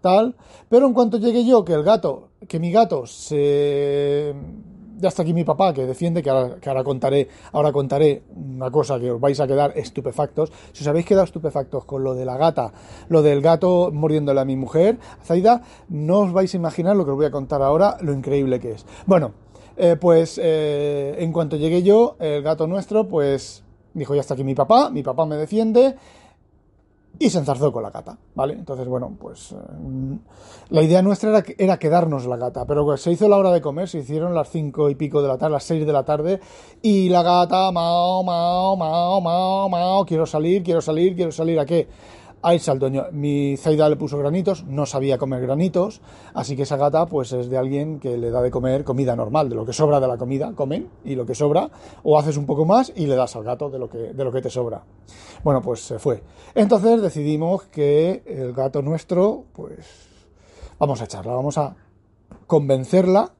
tal, 0.00 0.34
pero 0.68 0.86
en 0.86 0.92
cuanto 0.92 1.18
llegué 1.18 1.44
yo, 1.44 1.64
que 1.64 1.74
el 1.74 1.84
gato, 1.84 2.30
que 2.48 2.58
mi 2.58 2.72
gato 2.72 3.06
se 3.06 4.34
ya 5.00 5.08
está 5.08 5.22
aquí 5.22 5.32
mi 5.32 5.44
papá 5.44 5.72
que 5.72 5.86
defiende, 5.86 6.22
que 6.22 6.30
ahora, 6.30 6.84
contaré, 6.84 7.28
ahora 7.52 7.72
contaré 7.72 8.22
una 8.34 8.70
cosa 8.70 8.98
que 8.98 9.10
os 9.10 9.20
vais 9.20 9.38
a 9.40 9.46
quedar 9.46 9.72
estupefactos. 9.76 10.52
Si 10.72 10.84
os 10.84 10.88
habéis 10.88 11.06
quedado 11.06 11.24
estupefactos 11.24 11.84
con 11.84 12.04
lo 12.04 12.14
de 12.14 12.24
la 12.24 12.36
gata, 12.36 12.72
lo 13.08 13.22
del 13.22 13.40
gato 13.40 13.90
mordiéndole 13.92 14.40
a 14.40 14.44
mi 14.44 14.56
mujer, 14.56 14.98
Zaida, 15.24 15.62
no 15.88 16.20
os 16.20 16.32
vais 16.32 16.52
a 16.52 16.56
imaginar 16.56 16.96
lo 16.96 17.04
que 17.04 17.12
os 17.12 17.16
voy 17.16 17.26
a 17.26 17.30
contar 17.30 17.62
ahora, 17.62 17.96
lo 18.00 18.12
increíble 18.12 18.60
que 18.60 18.72
es. 18.72 18.86
Bueno, 19.06 19.32
eh, 19.76 19.96
pues 19.98 20.38
eh, 20.42 21.16
en 21.18 21.32
cuanto 21.32 21.56
llegué 21.56 21.82
yo, 21.82 22.16
el 22.18 22.42
gato 22.42 22.66
nuestro, 22.66 23.08
pues 23.08 23.64
dijo, 23.94 24.14
ya 24.14 24.20
está 24.20 24.34
aquí 24.34 24.44
mi 24.44 24.54
papá, 24.54 24.90
mi 24.90 25.02
papá 25.02 25.26
me 25.26 25.36
defiende, 25.36 25.96
y 27.18 27.28
se 27.28 27.38
enzarzó 27.38 27.70
con 27.70 27.82
la 27.82 27.90
gata, 27.90 28.16
¿vale? 28.34 28.54
Entonces, 28.54 28.88
bueno, 28.88 29.14
pues 29.20 29.52
eh, 29.52 29.56
la 30.70 30.82
idea 30.82 31.02
nuestra 31.02 31.42
era, 31.58 31.78
quedarnos 31.78 32.26
la 32.26 32.36
gata, 32.36 32.64
pero 32.64 32.96
se 32.96 33.12
hizo 33.12 33.28
la 33.28 33.36
hora 33.36 33.50
de 33.50 33.60
comer, 33.60 33.88
se 33.88 33.98
hicieron 33.98 34.34
las 34.34 34.48
cinco 34.48 34.88
y 34.88 34.94
pico 34.94 35.20
de 35.20 35.28
la 35.28 35.36
tarde, 35.36 35.52
las 35.52 35.64
seis 35.64 35.84
de 35.84 35.92
la 35.92 36.04
tarde, 36.04 36.40
y 36.80 37.08
la 37.08 37.22
gata, 37.22 37.70
mao, 37.72 38.22
mao, 38.22 38.76
mao, 38.76 39.20
mao, 39.20 39.68
mao, 39.68 40.06
quiero 40.06 40.24
salir, 40.24 40.62
quiero 40.62 40.80
salir, 40.80 41.14
quiero 41.14 41.32
salir, 41.32 41.58
¿a 41.58 41.66
qué? 41.66 41.88
El 42.42 42.78
dueño. 42.78 43.06
Mi 43.12 43.58
Zaida 43.58 43.86
le 43.90 43.96
puso 43.96 44.16
granitos, 44.16 44.64
no 44.64 44.86
sabía 44.86 45.18
comer 45.18 45.42
granitos, 45.42 46.00
así 46.32 46.56
que 46.56 46.62
esa 46.62 46.78
gata 46.78 47.04
pues 47.04 47.32
es 47.32 47.50
de 47.50 47.58
alguien 47.58 48.00
que 48.00 48.16
le 48.16 48.30
da 48.30 48.40
de 48.40 48.50
comer 48.50 48.82
comida 48.82 49.14
normal, 49.14 49.50
de 49.50 49.56
lo 49.56 49.66
que 49.66 49.74
sobra 49.74 50.00
de 50.00 50.08
la 50.08 50.16
comida, 50.16 50.54
comen, 50.54 50.88
y 51.04 51.16
lo 51.16 51.26
que 51.26 51.34
sobra, 51.34 51.70
o 52.02 52.18
haces 52.18 52.38
un 52.38 52.46
poco 52.46 52.64
más 52.64 52.94
y 52.96 53.06
le 53.06 53.14
das 53.14 53.36
al 53.36 53.44
gato 53.44 53.68
de 53.68 53.78
lo 53.78 53.90
que, 53.90 53.98
de 53.98 54.24
lo 54.24 54.32
que 54.32 54.40
te 54.40 54.48
sobra. 54.48 54.82
Bueno, 55.44 55.60
pues 55.60 55.80
se 55.80 55.98
fue. 55.98 56.22
Entonces 56.54 57.02
decidimos 57.02 57.64
que 57.64 58.22
el 58.24 58.54
gato 58.54 58.80
nuestro, 58.80 59.44
pues 59.52 59.86
vamos 60.78 61.02
a 61.02 61.04
echarla, 61.04 61.34
vamos 61.34 61.58
a 61.58 61.76
convencerla 62.46 63.32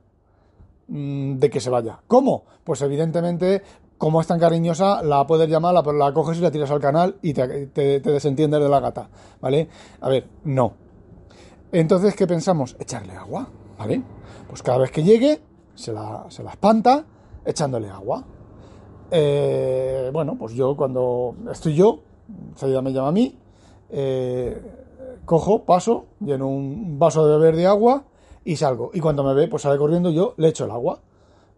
mm, 0.88 1.36
de 1.36 1.48
que 1.48 1.60
se 1.60 1.70
vaya. 1.70 2.00
¿Cómo? 2.06 2.44
Pues 2.64 2.82
evidentemente 2.82 3.62
como 4.00 4.18
es 4.22 4.26
tan 4.26 4.40
cariñosa, 4.40 5.02
la 5.02 5.26
puedes 5.26 5.46
llamar, 5.46 5.74
la, 5.74 5.82
la, 5.82 6.14
coges 6.14 6.38
y 6.38 6.40
la 6.40 6.50
tiras 6.50 6.70
al 6.70 6.80
canal 6.80 7.16
y 7.20 7.34
te, 7.34 8.00
desentiendes 8.00 8.62
de 8.62 8.66
la 8.66 8.80
gata, 8.80 9.10
¿vale? 9.42 9.68
A 10.00 10.08
ver, 10.08 10.26
no. 10.44 10.72
Entonces, 11.70 12.16
¿qué 12.16 12.26
pensamos? 12.26 12.76
Echarle 12.78 13.12
agua, 13.12 13.46
¿vale? 13.78 14.02
Pues 14.48 14.62
cada 14.62 14.78
vez 14.78 14.90
que 14.90 15.02
llegue, 15.02 15.42
se 15.74 15.92
la, 15.92 16.24
se 16.30 16.42
la 16.42 16.52
espanta 16.52 17.04
echándole 17.44 17.90
agua. 17.90 18.24
Eh, 19.10 20.08
bueno, 20.14 20.34
pues 20.38 20.54
yo 20.54 20.74
cuando 20.78 21.34
estoy 21.52 21.74
yo, 21.74 22.00
Saida 22.56 22.80
me 22.80 22.94
llama 22.94 23.08
a 23.08 23.12
mí, 23.12 23.38
eh, 23.90 24.62
cojo, 25.26 25.66
paso, 25.66 26.06
lleno 26.20 26.48
un 26.48 26.98
vaso 26.98 27.26
de 27.26 27.36
beber 27.36 27.54
de 27.54 27.66
agua 27.66 28.04
y 28.46 28.56
salgo. 28.56 28.92
Y 28.94 29.00
cuando 29.00 29.22
me 29.24 29.34
ve, 29.34 29.46
pues 29.46 29.60
sale 29.60 29.76
corriendo, 29.76 30.08
yo 30.08 30.32
le 30.38 30.48
echo 30.48 30.64
el 30.64 30.70
agua. 30.70 31.00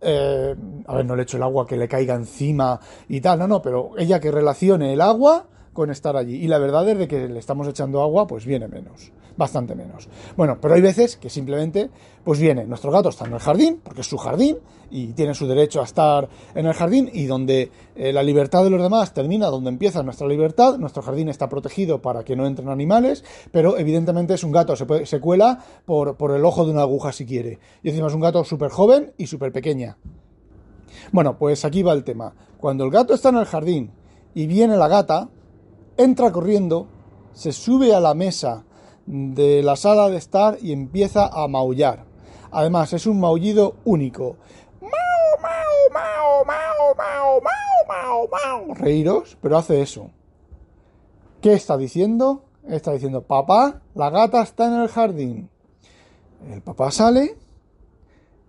Eh, 0.04 0.54
a 0.86 0.96
ver, 0.96 1.04
no 1.04 1.14
le 1.14 1.22
echo 1.22 1.36
el 1.36 1.44
agua 1.44 1.66
que 1.66 1.76
le 1.76 1.86
caiga 1.86 2.14
encima 2.14 2.80
y 3.08 3.20
tal, 3.20 3.38
no, 3.38 3.46
no, 3.46 3.62
pero 3.62 3.92
ella 3.96 4.18
que 4.18 4.32
relacione 4.32 4.92
el 4.92 5.00
agua 5.00 5.46
con 5.72 5.90
estar 5.90 6.16
allí. 6.16 6.36
Y 6.36 6.48
la 6.48 6.58
verdad 6.58 6.88
es 6.88 6.98
de 6.98 7.08
que 7.08 7.28
le 7.28 7.38
estamos 7.38 7.66
echando 7.68 8.02
agua, 8.02 8.26
pues 8.26 8.44
viene 8.44 8.68
menos, 8.68 9.12
bastante 9.36 9.74
menos. 9.74 10.08
Bueno, 10.36 10.58
pero 10.60 10.74
hay 10.74 10.80
veces 10.80 11.16
que 11.16 11.30
simplemente, 11.30 11.90
pues 12.24 12.38
viene, 12.38 12.64
nuestro 12.64 12.90
gato 12.90 13.08
está 13.08 13.26
en 13.26 13.34
el 13.34 13.40
jardín, 13.40 13.80
porque 13.82 14.02
es 14.02 14.06
su 14.06 14.18
jardín, 14.18 14.58
y 14.90 15.14
tiene 15.14 15.34
su 15.34 15.46
derecho 15.46 15.80
a 15.80 15.84
estar 15.84 16.28
en 16.54 16.66
el 16.66 16.74
jardín, 16.74 17.10
y 17.12 17.24
donde 17.26 17.70
eh, 17.96 18.12
la 18.12 18.22
libertad 18.22 18.64
de 18.64 18.70
los 18.70 18.82
demás 18.82 19.14
termina, 19.14 19.46
donde 19.46 19.70
empieza 19.70 20.02
nuestra 20.02 20.26
libertad, 20.26 20.78
nuestro 20.78 21.02
jardín 21.02 21.28
está 21.28 21.48
protegido 21.48 22.02
para 22.02 22.24
que 22.24 22.36
no 22.36 22.46
entren 22.46 22.68
animales, 22.68 23.24
pero 23.50 23.78
evidentemente 23.78 24.34
es 24.34 24.44
un 24.44 24.52
gato, 24.52 24.76
se, 24.76 24.86
puede, 24.86 25.06
se 25.06 25.20
cuela 25.20 25.64
por, 25.86 26.16
por 26.16 26.32
el 26.32 26.44
ojo 26.44 26.64
de 26.64 26.72
una 26.72 26.82
aguja 26.82 27.12
si 27.12 27.24
quiere. 27.24 27.58
Y 27.82 27.88
encima 27.88 28.08
es 28.08 28.14
un 28.14 28.20
gato 28.20 28.44
súper 28.44 28.70
joven 28.70 29.12
y 29.16 29.26
súper 29.26 29.52
pequeña. 29.52 29.96
Bueno, 31.10 31.38
pues 31.38 31.64
aquí 31.64 31.82
va 31.82 31.92
el 31.92 32.04
tema. 32.04 32.34
Cuando 32.58 32.84
el 32.84 32.90
gato 32.90 33.14
está 33.14 33.30
en 33.30 33.36
el 33.36 33.46
jardín 33.46 33.90
y 34.34 34.46
viene 34.46 34.76
la 34.76 34.88
gata, 34.88 35.28
entra 35.96 36.32
corriendo, 36.32 36.86
se 37.32 37.52
sube 37.52 37.94
a 37.94 38.00
la 38.00 38.14
mesa 38.14 38.64
de 39.06 39.62
la 39.62 39.76
sala 39.76 40.08
de 40.08 40.16
estar 40.16 40.58
y 40.60 40.72
empieza 40.72 41.26
a 41.26 41.48
maullar. 41.48 42.04
Además, 42.50 42.92
es 42.92 43.06
un 43.06 43.18
maullido 43.18 43.76
único. 43.84 44.36
Mau, 44.80 44.90
mau, 45.40 45.90
mau, 45.92 46.44
mau, 46.44 46.94
mau, 46.94 47.40
mau, 47.40 48.28
mau, 48.28 48.28
mau. 48.28 48.74
Reíros, 48.74 49.36
pero 49.40 49.56
hace 49.56 49.80
eso. 49.80 50.10
¿Qué 51.40 51.54
está 51.54 51.76
diciendo? 51.76 52.44
Está 52.68 52.92
diciendo, 52.92 53.22
papá, 53.22 53.82
la 53.94 54.10
gata 54.10 54.42
está 54.42 54.66
en 54.66 54.82
el 54.82 54.88
jardín. 54.88 55.50
El 56.50 56.60
papá 56.60 56.90
sale, 56.90 57.36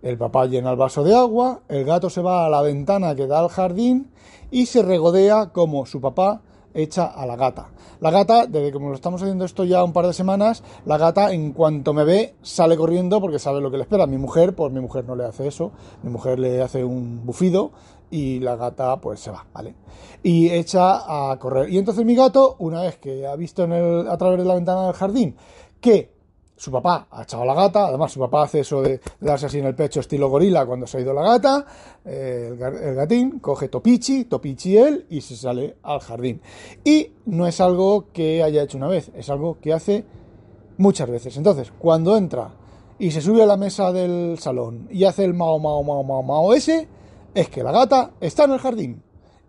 el 0.02 0.18
papá 0.18 0.46
llena 0.46 0.70
el 0.70 0.76
vaso 0.76 1.02
de 1.02 1.14
agua, 1.14 1.62
el 1.68 1.84
gato 1.84 2.10
se 2.10 2.20
va 2.20 2.44
a 2.44 2.50
la 2.50 2.60
ventana 2.60 3.14
que 3.14 3.26
da 3.26 3.40
al 3.40 3.48
jardín 3.48 4.10
y 4.50 4.66
se 4.66 4.82
regodea 4.82 5.50
como 5.52 5.86
su 5.86 6.00
papá 6.00 6.42
echa 6.74 7.06
a 7.06 7.24
la 7.24 7.36
gata. 7.36 7.68
La 8.00 8.10
gata, 8.10 8.46
desde 8.46 8.72
que 8.72 8.78
lo 8.78 8.94
estamos 8.94 9.22
haciendo 9.22 9.44
esto 9.44 9.64
ya 9.64 9.82
un 9.82 9.92
par 9.92 10.06
de 10.06 10.12
semanas, 10.12 10.62
la 10.84 10.98
gata 10.98 11.32
en 11.32 11.52
cuanto 11.52 11.94
me 11.94 12.04
ve 12.04 12.34
sale 12.42 12.76
corriendo 12.76 13.20
porque 13.20 13.38
sabe 13.38 13.60
lo 13.60 13.70
que 13.70 13.78
le 13.78 13.84
espera. 13.84 14.06
Mi 14.06 14.18
mujer, 14.18 14.54
pues 14.54 14.72
mi 14.72 14.80
mujer 14.80 15.04
no 15.06 15.16
le 15.16 15.24
hace 15.24 15.46
eso, 15.46 15.72
mi 16.02 16.10
mujer 16.10 16.38
le 16.38 16.60
hace 16.60 16.84
un 16.84 17.24
bufido 17.24 17.70
y 18.10 18.40
la 18.40 18.56
gata 18.56 19.00
pues 19.00 19.20
se 19.20 19.30
va, 19.30 19.46
¿vale? 19.52 19.74
Y 20.22 20.50
echa 20.50 21.30
a 21.30 21.38
correr. 21.38 21.70
Y 21.70 21.78
entonces 21.78 22.04
mi 22.04 22.14
gato, 22.14 22.56
una 22.58 22.82
vez 22.82 22.98
que 22.98 23.26
ha 23.26 23.36
visto 23.36 23.64
en 23.64 23.72
el, 23.72 24.08
a 24.08 24.16
través 24.18 24.38
de 24.38 24.44
la 24.44 24.54
ventana 24.54 24.86
del 24.86 24.94
jardín 24.94 25.36
que 25.80 26.13
su 26.56 26.70
papá 26.70 27.08
ha 27.10 27.22
echado 27.22 27.42
a 27.42 27.46
la 27.46 27.54
gata, 27.54 27.88
además 27.88 28.12
su 28.12 28.20
papá 28.20 28.44
hace 28.44 28.60
eso 28.60 28.80
de 28.80 29.00
darse 29.20 29.46
así 29.46 29.58
en 29.58 29.66
el 29.66 29.74
pecho 29.74 30.00
estilo 30.00 30.28
gorila 30.28 30.64
cuando 30.64 30.86
se 30.86 30.98
ha 30.98 31.00
ido 31.00 31.12
la 31.12 31.22
gata, 31.22 31.66
eh, 32.04 32.50
el, 32.50 32.94
gatín 32.94 33.40
coge 33.40 33.68
Topichi, 33.68 34.24
Topichi 34.26 34.76
él 34.76 35.06
y 35.10 35.20
se 35.20 35.36
sale 35.36 35.76
al 35.82 36.00
jardín. 36.00 36.40
Y 36.84 37.12
no 37.26 37.46
es 37.46 37.60
algo 37.60 38.06
que 38.12 38.42
haya 38.42 38.62
hecho 38.62 38.78
una 38.78 38.88
vez, 38.88 39.10
es 39.14 39.28
algo 39.30 39.58
que 39.60 39.72
hace 39.72 40.04
muchas 40.78 41.10
veces. 41.10 41.36
Entonces, 41.36 41.72
cuando 41.78 42.16
entra 42.16 42.54
y 42.98 43.10
se 43.10 43.20
sube 43.20 43.42
a 43.42 43.46
la 43.46 43.56
mesa 43.56 43.92
del 43.92 44.38
salón 44.38 44.88
y 44.90 45.04
hace 45.04 45.24
el 45.24 45.34
mao, 45.34 45.58
mao, 45.58 45.82
mao, 45.82 46.04
mao, 46.04 46.22
mao 46.22 46.54
ese, 46.54 46.88
es 47.34 47.48
que 47.48 47.64
la 47.64 47.72
gata 47.72 48.12
está 48.20 48.44
en 48.44 48.52
el 48.52 48.58
jardín. 48.60 49.02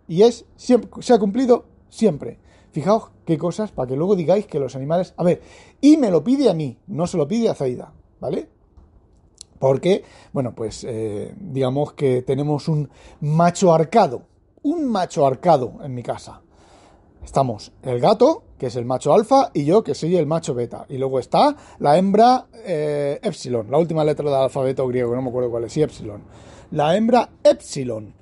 Y 0.08 0.22
es, 0.22 0.44
siempre, 0.56 0.90
se 1.00 1.14
ha 1.14 1.18
cumplido 1.18 1.66
siempre. 1.88 2.38
Fijaos 2.72 3.10
qué 3.26 3.36
cosas 3.36 3.72
para 3.72 3.88
que 3.88 3.96
luego 3.96 4.16
digáis 4.16 4.46
que 4.46 4.58
los 4.58 4.74
animales... 4.76 5.12
A 5.18 5.24
ver, 5.24 5.42
y 5.80 5.98
me 5.98 6.10
lo 6.10 6.24
pide 6.24 6.48
a 6.48 6.54
mí, 6.54 6.78
no 6.86 7.06
se 7.06 7.18
lo 7.18 7.28
pide 7.28 7.50
a 7.50 7.54
Zaida, 7.54 7.92
¿vale? 8.20 8.48
Porque, 9.58 10.04
bueno, 10.32 10.54
pues 10.54 10.84
eh, 10.88 11.34
digamos 11.38 11.92
que 11.92 12.22
tenemos 12.22 12.68
un 12.68 12.88
macho 13.20 13.74
arcado, 13.74 14.22
un 14.62 14.86
macho 14.86 15.26
arcado 15.26 15.74
en 15.82 15.94
mi 15.94 16.02
casa. 16.02 16.40
Estamos 17.24 17.72
el 17.82 17.98
gato, 17.98 18.44
que 18.58 18.66
es 18.66 18.76
el 18.76 18.84
macho 18.84 19.12
alfa, 19.12 19.50
y 19.52 19.64
yo, 19.64 19.82
que 19.82 19.94
soy 19.94 20.16
el 20.16 20.26
macho 20.26 20.54
beta. 20.54 20.86
Y 20.88 20.96
luego 20.96 21.18
está 21.18 21.56
la 21.80 21.98
hembra 21.98 22.46
eh, 22.64 23.18
epsilon, 23.22 23.70
la 23.70 23.78
última 23.78 24.04
letra 24.04 24.24
del 24.24 24.38
alfabeto 24.38 24.86
griego, 24.86 25.14
no 25.14 25.22
me 25.22 25.30
acuerdo 25.30 25.50
cuál 25.50 25.64
es, 25.64 25.72
sí, 25.72 25.82
epsilon. 25.82 26.22
La 26.70 26.96
hembra 26.96 27.30
epsilon. 27.42 28.14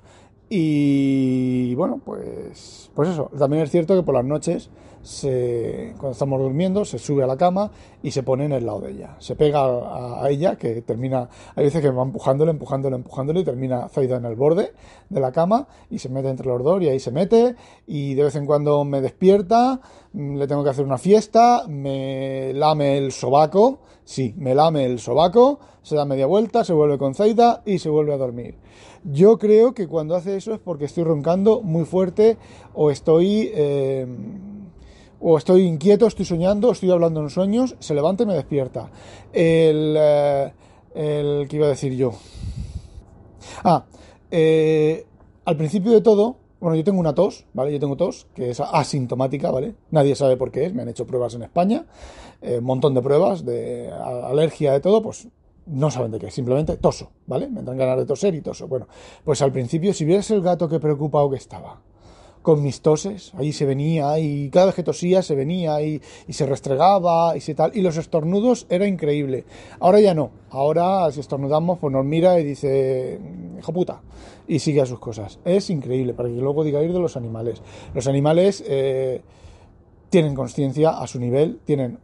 Y 0.49 1.73
bueno, 1.75 1.99
pues, 2.03 2.91
pues 2.93 3.09
eso. 3.09 3.29
También 3.37 3.63
es 3.63 3.71
cierto 3.71 3.95
que 3.95 4.03
por 4.03 4.15
las 4.15 4.25
noches, 4.25 4.69
se, 5.05 5.93
cuando 5.97 6.13
estamos 6.13 6.41
durmiendo, 6.41 6.83
se 6.83 6.97
sube 6.97 7.23
a 7.23 7.27
la 7.27 7.37
cama 7.37 7.69
y 8.01 8.09
se 8.09 8.23
pone 8.23 8.45
en 8.45 8.53
el 8.53 8.65
lado 8.65 8.81
de 8.81 8.91
ella. 8.91 9.15
Se 9.19 9.35
pega 9.35 9.61
a, 9.61 10.27
ella, 10.29 10.55
que 10.55 10.81
termina. 10.81 11.29
Hay 11.55 11.65
veces 11.65 11.81
que 11.81 11.91
va 11.91 12.01
empujándole, 12.01 12.49
empujándole, 12.51 12.95
empujándole 12.95 13.41
y 13.41 13.43
termina 13.43 13.87
Zaida 13.87 14.17
en 14.17 14.25
el 14.25 14.35
borde 14.35 14.73
de 15.09 15.19
la 15.19 15.31
cama 15.31 15.67
y 15.91 15.99
se 15.99 16.09
mete 16.09 16.29
entre 16.29 16.47
los 16.47 16.63
dos 16.63 16.81
y 16.81 16.89
ahí 16.89 16.99
se 16.99 17.11
mete. 17.11 17.55
Y 17.85 18.15
de 18.15 18.23
vez 18.23 18.35
en 18.35 18.47
cuando 18.47 18.83
me 18.83 18.99
despierta, 18.99 19.79
mm, 20.13 20.37
le 20.37 20.47
tengo 20.47 20.63
que 20.63 20.71
hacer 20.71 20.85
una 20.85 20.97
fiesta, 20.97 21.65
me 21.67 22.51
lame 22.53 22.97
el 22.97 23.11
sobaco. 23.11 23.79
Sí, 24.05 24.33
me 24.37 24.53
lame 24.53 24.85
el 24.85 24.99
sobaco, 24.99 25.59
se 25.81 25.95
da 25.95 26.05
media 26.05 26.25
vuelta, 26.25 26.63
se 26.63 26.73
vuelve 26.73 26.97
con 26.97 27.13
Zaida 27.13 27.61
y 27.65 27.79
se 27.79 27.89
vuelve 27.89 28.13
a 28.13 28.17
dormir. 28.17 28.55
Yo 29.03 29.37
creo 29.37 29.73
que 29.73 29.87
cuando 29.87 30.15
hace 30.15 30.35
eso 30.35 30.53
es 30.53 30.59
porque 30.59 30.85
estoy 30.85 31.03
roncando 31.03 31.61
muy 31.61 31.85
fuerte 31.85 32.37
o 32.73 32.89
estoy... 32.89 33.51
Eh, 33.53 34.07
o 35.27 35.39
estoy 35.39 35.63
inquieto, 35.63 36.05
estoy 36.05 36.23
soñando, 36.23 36.71
estoy 36.71 36.91
hablando 36.91 37.19
en 37.19 37.31
sueños, 37.31 37.75
se 37.79 37.95
levanta 37.95 38.21
y 38.21 38.25
me 38.27 38.35
despierta. 38.35 38.91
El, 39.33 39.95
eh, 39.97 40.53
el 40.93 41.47
que 41.47 41.55
iba 41.55 41.65
a 41.65 41.69
decir 41.69 41.93
yo. 41.95 42.13
Ah, 43.63 43.85
eh, 44.29 45.03
al 45.45 45.57
principio 45.57 45.93
de 45.93 46.01
todo, 46.01 46.37
bueno, 46.59 46.75
yo 46.75 46.83
tengo 46.83 46.99
una 46.99 47.15
tos, 47.15 47.45
¿vale? 47.53 47.73
Yo 47.73 47.79
tengo 47.79 47.97
tos, 47.97 48.27
que 48.35 48.51
es 48.51 48.59
asintomática, 48.59 49.49
¿vale? 49.49 49.73
Nadie 49.89 50.15
sabe 50.15 50.37
por 50.37 50.51
qué 50.51 50.65
es, 50.65 50.75
me 50.75 50.83
han 50.83 50.89
hecho 50.89 51.07
pruebas 51.07 51.33
en 51.33 51.41
España, 51.41 51.87
un 52.43 52.63
montón 52.63 52.93
de 52.93 53.01
pruebas 53.01 53.43
de 53.43 53.91
alergia, 53.91 54.73
de 54.73 54.79
todo, 54.79 55.01
pues 55.01 55.27
no 55.65 55.89
saben 55.89 56.11
de 56.11 56.19
qué, 56.19 56.29
simplemente 56.29 56.77
toso, 56.77 57.09
¿vale? 57.25 57.47
Me 57.47 57.63
dan 57.63 57.77
ganas 57.77 57.97
de 57.97 58.05
toser 58.05 58.35
y 58.35 58.41
toso. 58.41 58.67
Bueno, 58.67 58.87
pues 59.23 59.41
al 59.41 59.51
principio, 59.51 59.91
si 59.91 60.05
vieras 60.05 60.29
el 60.29 60.41
gato 60.41 60.69
que 60.69 60.79
preocupado 60.79 61.31
que 61.31 61.37
estaba 61.37 61.81
con 62.45 62.61
mis 62.61 62.81
toses, 62.81 63.33
ahí 63.37 63.51
se 63.51 63.65
venía 63.65 64.19
y 64.19 64.51
cada 64.51 64.67
vez 64.67 64.75
que 64.75 64.83
tosía 64.83 65.23
se 65.23 65.33
venía 65.33 65.81
y, 65.81 65.99
se 66.29 66.45
restregaba 66.45 67.35
y 67.35 67.41
se 67.41 67.55
tal, 67.55 67.71
y 67.75 67.81
los 67.81 67.97
estornudos 67.97 68.67
era 68.69 68.85
increíble. 68.85 69.45
Ahora 69.79 69.99
ya 69.99 70.13
no, 70.13 70.29
ahora 70.51 71.11
si 71.11 71.21
estornudamos 71.21 71.79
pues 71.79 71.91
nos 71.91 72.05
mira 72.05 72.39
y 72.39 72.43
dice, 72.43 73.19
hijo 73.57 73.73
puta, 73.73 73.99
y 74.47 74.59
sigue 74.59 74.79
a 74.79 74.85
sus 74.85 74.99
cosas. 74.99 75.39
Es 75.43 75.71
increíble, 75.71 76.13
para 76.13 76.29
que 76.29 76.35
luego 76.35 76.63
diga 76.63 76.83
ir 76.83 76.93
de 76.93 76.99
los 76.99 77.17
animales. 77.17 77.63
Los 77.95 78.05
animales 78.05 78.63
eh, 78.67 79.23
tienen 80.11 80.35
conciencia 80.35 80.99
a 80.99 81.07
su 81.07 81.19
nivel, 81.19 81.61
tienen 81.65 81.97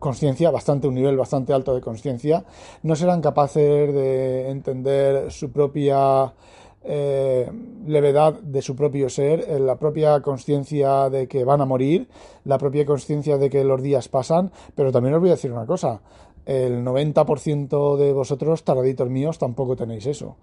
conciencia, 0.00 0.50
bastante, 0.50 0.88
un 0.88 0.94
nivel 0.94 1.16
bastante 1.16 1.52
alto 1.52 1.76
de 1.76 1.80
conciencia, 1.80 2.44
no 2.82 2.96
serán 2.96 3.20
capaces 3.20 3.94
de 3.94 4.50
entender 4.50 5.30
su 5.30 5.52
propia 5.52 6.34
eh, 6.82 7.50
levedad 7.86 8.40
de 8.40 8.62
su 8.62 8.74
propio 8.74 9.10
ser, 9.10 9.40
eh, 9.40 9.58
la 9.60 9.76
propia 9.76 10.22
conciencia 10.22 11.10
de 11.10 11.28
que 11.28 11.44
van 11.44 11.60
a 11.60 11.66
morir, 11.66 12.08
la 12.44 12.56
propia 12.56 12.86
conciencia 12.86 13.36
de 13.36 13.50
que 13.50 13.64
los 13.64 13.82
días 13.82 14.08
pasan, 14.08 14.50
pero 14.74 14.90
también 14.90 15.14
os 15.14 15.20
voy 15.20 15.28
a 15.28 15.32
decir 15.32 15.52
una 15.52 15.66
cosa, 15.66 16.00
el 16.46 16.82
90% 16.82 17.96
de 17.98 18.14
vosotros, 18.14 18.64
taraditos 18.64 19.10
míos, 19.10 19.38
tampoco 19.38 19.76
tenéis 19.76 20.06
eso. 20.06 20.36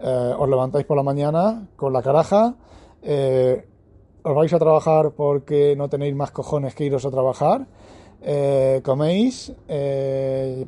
Eh, 0.00 0.32
os 0.38 0.48
levantáis 0.48 0.86
por 0.86 0.96
la 0.96 1.02
mañana 1.02 1.68
con 1.76 1.92
la 1.92 2.00
caraja, 2.02 2.54
os 4.24 4.34
vais 4.34 4.52
a 4.52 4.58
trabajar 4.58 5.10
porque 5.10 5.76
no 5.76 5.90
tenéis 5.90 6.14
más 6.14 6.30
cojones 6.30 6.74
que 6.74 6.84
iros 6.84 7.04
a 7.04 7.10
trabajar, 7.10 7.66
coméis, 8.82 9.52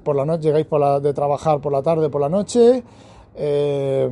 por 0.02 0.16
la 0.16 0.24
noche 0.26 0.48
llegáis 0.48 0.66
de 1.00 1.14
trabajar 1.14 1.60
por 1.60 1.72
la 1.72 1.80
tarde, 1.80 2.10
por 2.10 2.20
la 2.20 2.28
noche, 2.28 2.82
eh, 3.36 4.08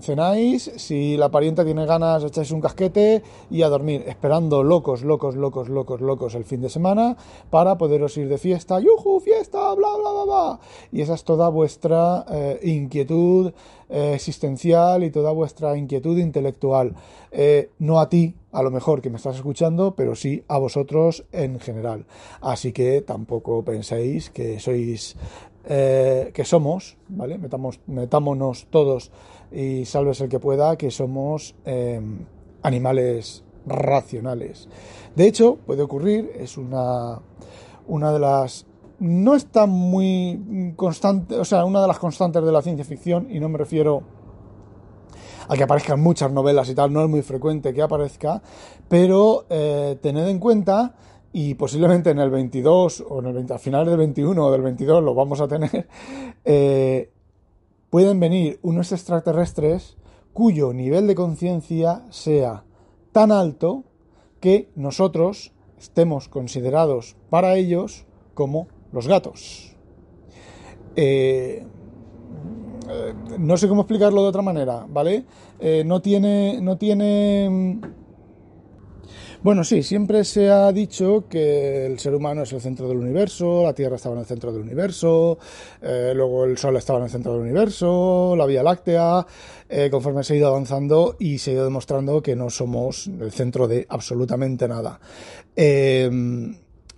cenáis, 0.00 0.72
si 0.76 1.16
la 1.16 1.30
parienta 1.30 1.64
tiene 1.64 1.84
ganas 1.84 2.24
echáis 2.24 2.50
un 2.50 2.60
casquete 2.60 3.22
y 3.50 3.62
a 3.62 3.68
dormir, 3.68 4.04
esperando 4.06 4.62
locos, 4.62 5.02
locos, 5.02 5.36
locos, 5.36 5.68
locos, 5.68 6.00
locos 6.00 6.34
el 6.34 6.44
fin 6.44 6.62
de 6.62 6.70
semana 6.70 7.16
para 7.50 7.76
poderos 7.76 8.16
ir 8.16 8.28
de 8.28 8.38
fiesta, 8.38 8.80
yuju, 8.80 9.20
fiesta, 9.20 9.74
bla, 9.74 9.88
bla, 9.96 10.10
bla, 10.10 10.24
bla. 10.24 10.60
Y 10.92 11.02
esa 11.02 11.14
es 11.14 11.24
toda 11.24 11.48
vuestra 11.48 12.24
eh, 12.30 12.60
inquietud 12.62 13.52
eh, 13.88 14.12
existencial 14.14 15.04
y 15.04 15.10
toda 15.10 15.32
vuestra 15.32 15.76
inquietud 15.76 16.18
intelectual. 16.18 16.94
No 17.80 18.00
a 18.00 18.08
ti, 18.08 18.36
a 18.52 18.62
lo 18.62 18.70
mejor 18.70 19.02
que 19.02 19.10
me 19.10 19.16
estás 19.16 19.34
escuchando, 19.36 19.94
pero 19.96 20.14
sí 20.14 20.44
a 20.46 20.58
vosotros 20.58 21.24
en 21.32 21.58
general. 21.58 22.06
Así 22.40 22.72
que 22.72 23.02
tampoco 23.02 23.64
penséis 23.64 24.30
que 24.30 24.60
sois 24.60 25.16
eh, 25.66 26.30
que 26.34 26.44
somos, 26.44 26.96
¿vale? 27.08 27.38
Metámonos 27.86 28.66
todos 28.70 29.10
y 29.50 29.84
salves 29.84 30.20
el 30.20 30.28
que 30.28 30.38
pueda, 30.38 30.76
que 30.76 30.90
somos 30.90 31.54
em, 31.64 32.26
animales 32.62 33.44
racionales. 33.66 34.68
De 35.16 35.26
hecho, 35.26 35.56
puede 35.64 35.82
ocurrir, 35.82 36.32
es 36.38 36.58
una, 36.58 37.20
una 37.86 38.12
de 38.12 38.18
las... 38.18 38.66
No 38.98 39.34
está 39.34 39.66
muy 39.66 40.74
constante, 40.76 41.36
o 41.36 41.44
sea, 41.44 41.64
una 41.64 41.80
de 41.80 41.88
las 41.88 41.98
constantes 41.98 42.44
de 42.44 42.52
la 42.52 42.62
ciencia 42.62 42.84
ficción, 42.84 43.28
y 43.30 43.40
no 43.40 43.48
me 43.48 43.58
refiero 43.58 44.02
a 45.48 45.56
que 45.56 45.62
aparezcan 45.62 46.00
muchas 46.00 46.30
novelas 46.30 46.68
y 46.68 46.74
tal, 46.74 46.92
no 46.92 47.02
es 47.02 47.08
muy 47.08 47.22
frecuente 47.22 47.74
que 47.74 47.82
aparezca, 47.82 48.42
pero 48.88 49.46
eh, 49.50 49.98
tened 50.00 50.28
en 50.28 50.38
cuenta 50.38 50.94
y 51.36 51.54
posiblemente 51.54 52.10
en 52.10 52.20
el 52.20 52.30
22 52.30 53.06
o 53.08 53.18
en 53.18 53.26
el 53.26 53.32
20, 53.32 53.54
a 53.54 53.58
finales 53.58 53.88
del 53.88 53.98
21 53.98 54.40
o 54.40 54.52
del 54.52 54.62
22 54.62 55.02
lo 55.02 55.16
vamos 55.16 55.40
a 55.40 55.48
tener, 55.48 55.88
eh, 56.44 57.10
pueden 57.90 58.20
venir 58.20 58.60
unos 58.62 58.92
extraterrestres 58.92 59.96
cuyo 60.32 60.72
nivel 60.72 61.08
de 61.08 61.16
conciencia 61.16 62.04
sea 62.10 62.62
tan 63.10 63.32
alto 63.32 63.82
que 64.38 64.70
nosotros 64.76 65.52
estemos 65.76 66.28
considerados 66.28 67.16
para 67.30 67.56
ellos 67.56 68.06
como 68.34 68.68
los 68.92 69.08
gatos. 69.08 69.74
Eh, 70.94 71.66
eh, 72.88 73.14
no 73.40 73.56
sé 73.56 73.66
cómo 73.66 73.80
explicarlo 73.80 74.22
de 74.22 74.28
otra 74.28 74.42
manera, 74.42 74.86
¿vale? 74.88 75.24
no 75.84 76.00
tiene. 76.00 76.60
No 76.60 76.76
tiene 76.76 77.80
bueno, 79.44 79.62
sí, 79.62 79.82
siempre 79.82 80.24
se 80.24 80.48
ha 80.48 80.72
dicho 80.72 81.26
que 81.28 81.84
el 81.84 81.98
ser 81.98 82.14
humano 82.14 82.44
es 82.44 82.52
el 82.54 82.62
centro 82.62 82.88
del 82.88 82.96
universo, 82.96 83.62
la 83.62 83.74
Tierra 83.74 83.96
estaba 83.96 84.14
en 84.14 84.22
el 84.22 84.26
centro 84.26 84.50
del 84.50 84.62
universo, 84.62 85.38
eh, 85.82 86.14
luego 86.16 86.46
el 86.46 86.56
Sol 86.56 86.78
estaba 86.78 86.98
en 87.00 87.04
el 87.04 87.10
centro 87.10 87.34
del 87.34 87.42
universo, 87.42 88.34
la 88.38 88.46
Vía 88.46 88.62
Láctea, 88.62 89.26
eh, 89.68 89.90
conforme 89.90 90.24
se 90.24 90.32
ha 90.32 90.36
ido 90.38 90.48
avanzando 90.48 91.16
y 91.18 91.36
se 91.36 91.50
ha 91.50 91.54
ido 91.54 91.64
demostrando 91.64 92.22
que 92.22 92.34
no 92.34 92.48
somos 92.48 93.06
el 93.06 93.32
centro 93.32 93.68
de 93.68 93.84
absolutamente 93.90 94.66
nada. 94.66 94.98
Em, 95.54 96.56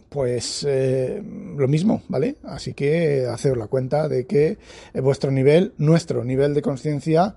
pues 0.08 0.64
eh, 0.68 1.20
lo 1.56 1.66
mismo, 1.66 2.02
¿vale? 2.06 2.36
Así 2.44 2.74
que 2.74 3.26
haceos 3.26 3.58
la 3.58 3.66
cuenta 3.66 4.08
de 4.08 4.24
que 4.24 4.58
vuestro 4.94 5.32
nivel, 5.32 5.74
nuestro 5.78 6.24
nivel 6.24 6.54
de 6.54 6.62
conciencia, 6.62 7.34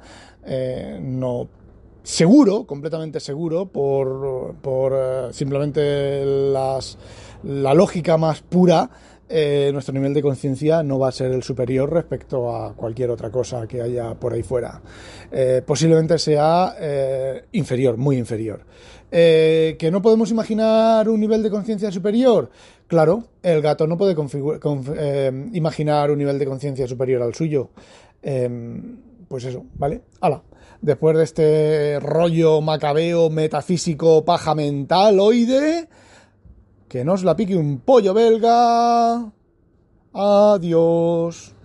no 1.01 1.49
seguro, 2.03 2.65
completamente 2.65 3.19
seguro, 3.19 3.67
por, 3.67 4.55
por 4.61 4.93
eh, 4.95 5.27
simplemente 5.31 6.23
las, 6.25 6.97
la 7.43 7.73
lógica 7.73 8.17
más 8.17 8.41
pura, 8.41 8.89
eh, 9.27 9.69
nuestro 9.71 9.93
nivel 9.93 10.13
de 10.13 10.21
conciencia 10.23 10.81
no 10.81 10.97
va 10.97 11.09
a 11.09 11.11
ser 11.11 11.31
el 11.31 11.43
superior 11.43 11.93
respecto 11.93 12.55
a 12.55 12.73
cualquier 12.75 13.11
otra 13.11 13.29
cosa 13.29 13.67
que 13.67 13.81
haya 13.81 14.15
por 14.15 14.33
ahí 14.33 14.41
fuera. 14.41 14.81
Eh, 15.31 15.61
posiblemente 15.65 16.17
sea 16.17 16.75
inferior, 17.51 17.97
muy 17.97 18.17
inferior. 18.17 18.65
¿Que 19.11 19.89
no 19.91 20.01
podemos 20.01 20.31
imaginar 20.31 21.09
un 21.09 21.19
nivel 21.19 21.43
de 21.43 21.49
conciencia 21.49 21.91
superior? 21.91 22.49
Claro, 22.87 23.25
el 23.43 23.61
gato 23.61 23.85
no 23.85 23.97
puede 23.97 24.15
imaginar 25.53 26.11
un 26.11 26.17
nivel 26.17 26.39
de 26.39 26.45
conciencia 26.45 26.87
superior 26.87 27.21
al 27.21 27.35
suyo. 27.35 27.69
Em, 28.21 28.97
pues 29.27 29.45
eso, 29.45 29.65
¿vale? 29.75 30.01
¡Hala! 30.21 30.41
Después 30.81 31.17
de 31.17 31.23
este 31.23 31.99
rollo 31.99 32.61
macabeo, 32.61 33.29
metafísico, 33.29 34.23
paja 34.25 34.55
mental, 34.55 35.19
oide, 35.19 35.87
que 36.87 37.03
nos 37.03 37.23
la 37.23 37.35
pique 37.35 37.55
un 37.55 37.79
pollo 37.79 38.13
belga. 38.13 39.31
Adiós. 40.13 41.55